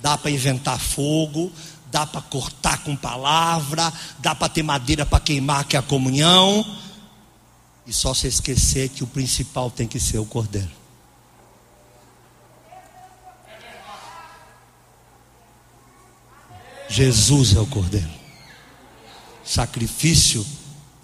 [0.00, 1.50] Dá para inventar fogo,
[1.92, 6.64] dá para cortar com palavra, dá para ter madeira para queimar, que é a comunhão.
[7.86, 10.70] E só se esquecer que o principal tem que ser o cordeiro.
[16.88, 18.10] Jesus é o cordeiro.
[19.44, 20.46] Sacrifício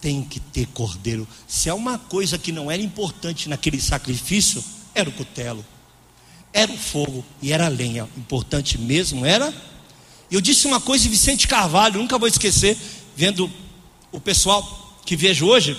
[0.01, 1.29] tem que ter cordeiro.
[1.47, 4.65] Se é uma coisa que não era importante naquele sacrifício,
[4.95, 5.65] era o cutelo,
[6.53, 8.09] era o fogo e era a lenha.
[8.17, 9.53] Importante mesmo era
[10.35, 12.77] eu disse uma coisa em Vicente Carvalho, nunca vou esquecer,
[13.17, 13.51] vendo
[14.13, 15.77] o pessoal que vejo hoje,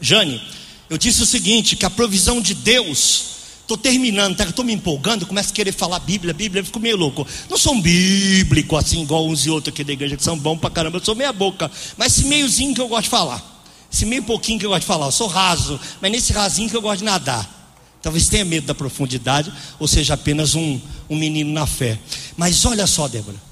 [0.00, 0.40] Jane,
[0.88, 3.24] eu disse o seguinte: que a provisão de Deus,
[3.62, 4.44] estou terminando, tá?
[4.44, 7.26] estou me empolgando, começo a querer falar Bíblia, Bíblia, fico meio louco.
[7.50, 10.58] Não sou um bíblico assim, igual uns e outros aqui da igreja que são bons
[10.58, 14.06] pra caramba, eu sou meia boca, mas esse meiozinho que eu gosto de falar, esse
[14.06, 16.82] meio pouquinho que eu gosto de falar, eu sou raso, mas nesse rasinho que eu
[16.82, 17.56] gosto de nadar.
[18.00, 20.80] Talvez tenha medo da profundidade, ou seja apenas um,
[21.10, 21.98] um menino na fé.
[22.36, 23.47] Mas olha só, Débora.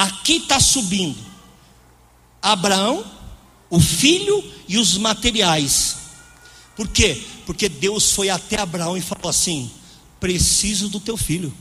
[0.00, 1.18] Aqui está subindo
[2.40, 3.04] Abraão,
[3.68, 5.98] o filho e os materiais.
[6.74, 7.22] Por quê?
[7.44, 9.70] Porque Deus foi até Abraão e falou assim:
[10.18, 11.52] preciso do teu filho.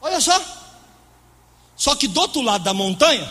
[0.00, 0.42] Olha só.
[1.76, 3.30] Só que do outro lado da montanha,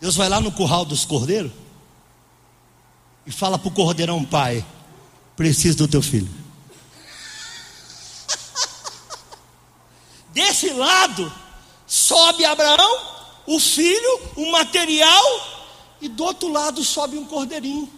[0.00, 1.52] Deus vai lá no curral dos cordeiros
[3.24, 4.66] e fala para o cordeirão, pai,
[5.36, 6.41] preciso do teu filho.
[10.32, 11.32] Desse lado,
[11.86, 12.98] sobe Abraão,
[13.46, 15.24] o filho, o material,
[16.00, 17.88] e do outro lado sobe um cordeirinho.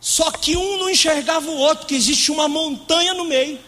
[0.00, 3.60] Só que um não enxergava o outro, que existe uma montanha no meio.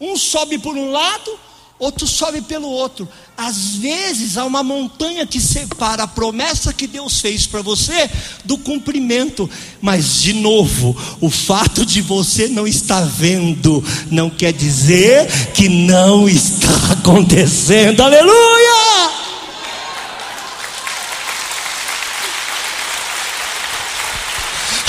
[0.00, 1.38] Um sobe por um lado,
[1.78, 3.08] outro sobe pelo outro.
[3.36, 8.08] Às vezes há uma montanha que separa a promessa que Deus fez para você
[8.44, 9.50] do cumprimento,
[9.82, 16.28] mas de novo, o fato de você não estar vendo não quer dizer que não
[16.28, 18.02] está acontecendo.
[18.02, 19.10] Aleluia!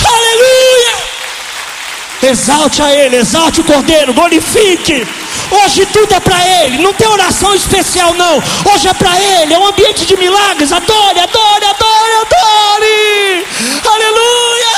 [0.04, 0.96] Aleluia!
[2.22, 5.04] Exalte a Ele, exalte o Cordeiro, glorifique.
[5.50, 8.38] Hoje tudo é para Ele, não tem oração especial, não.
[8.72, 10.72] Hoje é para Ele, é um ambiente de milagres.
[10.72, 13.46] Adore, adore, adore, adore.
[13.84, 14.76] Aleluia!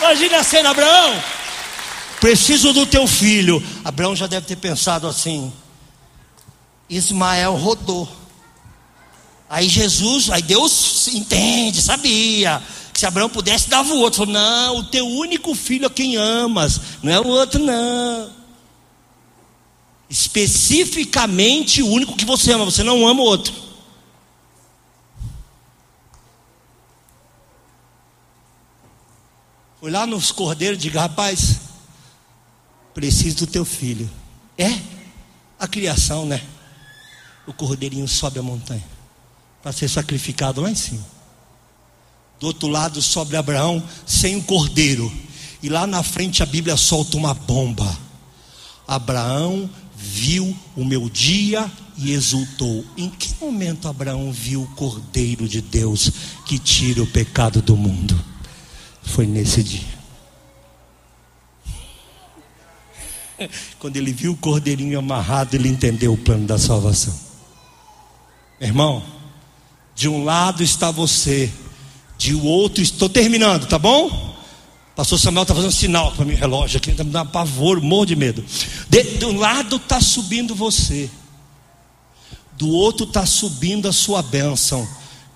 [0.00, 1.22] Imagina a cena, Abraão.
[2.20, 3.62] Preciso do teu filho.
[3.84, 5.52] Abraão já deve ter pensado assim:
[6.88, 8.08] Ismael rodou.
[9.50, 12.62] Aí Jesus, aí Deus entende, sabia.
[12.98, 14.26] Se Abraão pudesse, dava o outro.
[14.26, 18.32] Falou, não, o teu único filho é quem amas, não é o outro, não.
[20.10, 23.54] Especificamente o único que você ama, você não ama o outro.
[29.78, 31.60] Foi lá nos cordeiros e diga, rapaz,
[32.92, 34.10] preciso do teu filho.
[34.58, 34.76] É
[35.56, 36.44] a criação, né?
[37.46, 38.84] O cordeirinho sobe a montanha
[39.62, 41.17] para ser sacrificado lá em cima.
[42.40, 45.12] Do outro lado sobe Abraão sem o cordeiro.
[45.62, 47.96] E lá na frente a Bíblia solta uma bomba.
[48.86, 52.84] Abraão viu o meu dia e exultou.
[52.96, 56.10] Em que momento Abraão viu o cordeiro de Deus
[56.46, 58.18] que tira o pecado do mundo?
[59.02, 59.98] Foi nesse dia.
[63.78, 67.14] Quando ele viu o cordeirinho amarrado, ele entendeu o plano da salvação.
[68.60, 69.02] Irmão,
[69.94, 71.50] de um lado está você,
[72.18, 74.36] de outro estou terminando, tá bom?
[74.96, 78.16] Pastor Samuel está fazendo sinal para mim, relógio aqui, está me dando pavor, morro de
[78.16, 78.44] medo.
[78.90, 81.08] De, de um lado está subindo você,
[82.58, 84.86] do outro está subindo a sua bênção.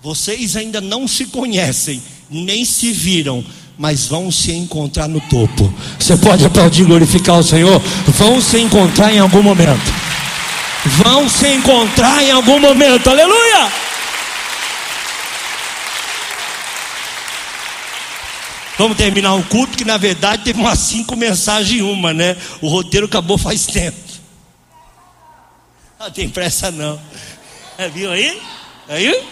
[0.01, 3.41] Vocês ainda não se conhecem, nem se viram,
[3.77, 5.73] mas vão se encontrar no topo.
[5.97, 7.81] Você pode aplaudir e glorificar o Senhor?
[8.05, 9.93] Vão se encontrar em algum momento.
[10.85, 13.09] Vão se encontrar em algum momento.
[13.09, 13.82] Aleluia!
[18.77, 22.35] Vamos terminar o culto, que na verdade teve umas cinco mensagens em uma, né?
[22.61, 23.97] O roteiro acabou faz tempo.
[25.99, 26.99] Não tem pressa não.
[27.77, 28.41] É, viu aí?
[28.89, 29.23] Aí?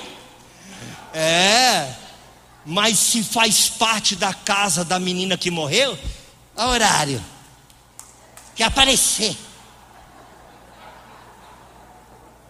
[1.13, 1.87] É.
[2.65, 5.97] Mas se faz parte da casa da menina que morreu,
[6.55, 7.21] a horário.
[8.55, 9.35] Quer aparecer.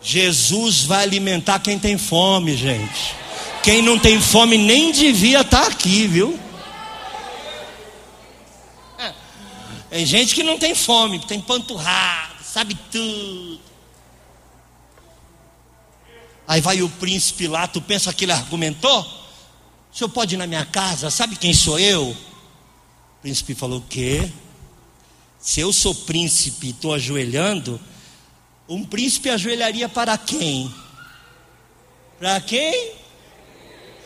[0.02, 3.16] Jesus vai alimentar quem tem fome, gente.
[3.62, 6.39] Quem não tem fome nem devia estar aqui, viu?
[8.98, 9.14] É.
[9.92, 13.60] Tem gente que não tem fome, tem panturrado, sabe tudo.
[16.48, 19.02] Aí vai o príncipe lá, tu pensa que ele argumentou?
[19.02, 21.12] O senhor pode ir na minha casa?
[21.12, 22.12] Sabe quem sou eu?
[22.12, 22.18] O
[23.22, 24.32] príncipe falou: O quê?
[25.38, 27.78] Se eu sou príncipe e estou ajoelhando,
[28.70, 30.74] um príncipe ajoelharia para quem?
[32.18, 32.94] Para quem?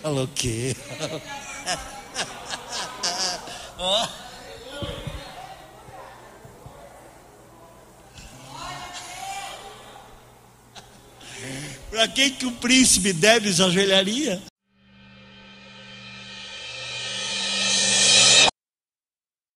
[0.01, 0.75] Falou o quê?
[3.77, 4.24] oh.
[11.89, 14.41] Para quem que o príncipe deve ajoelharia?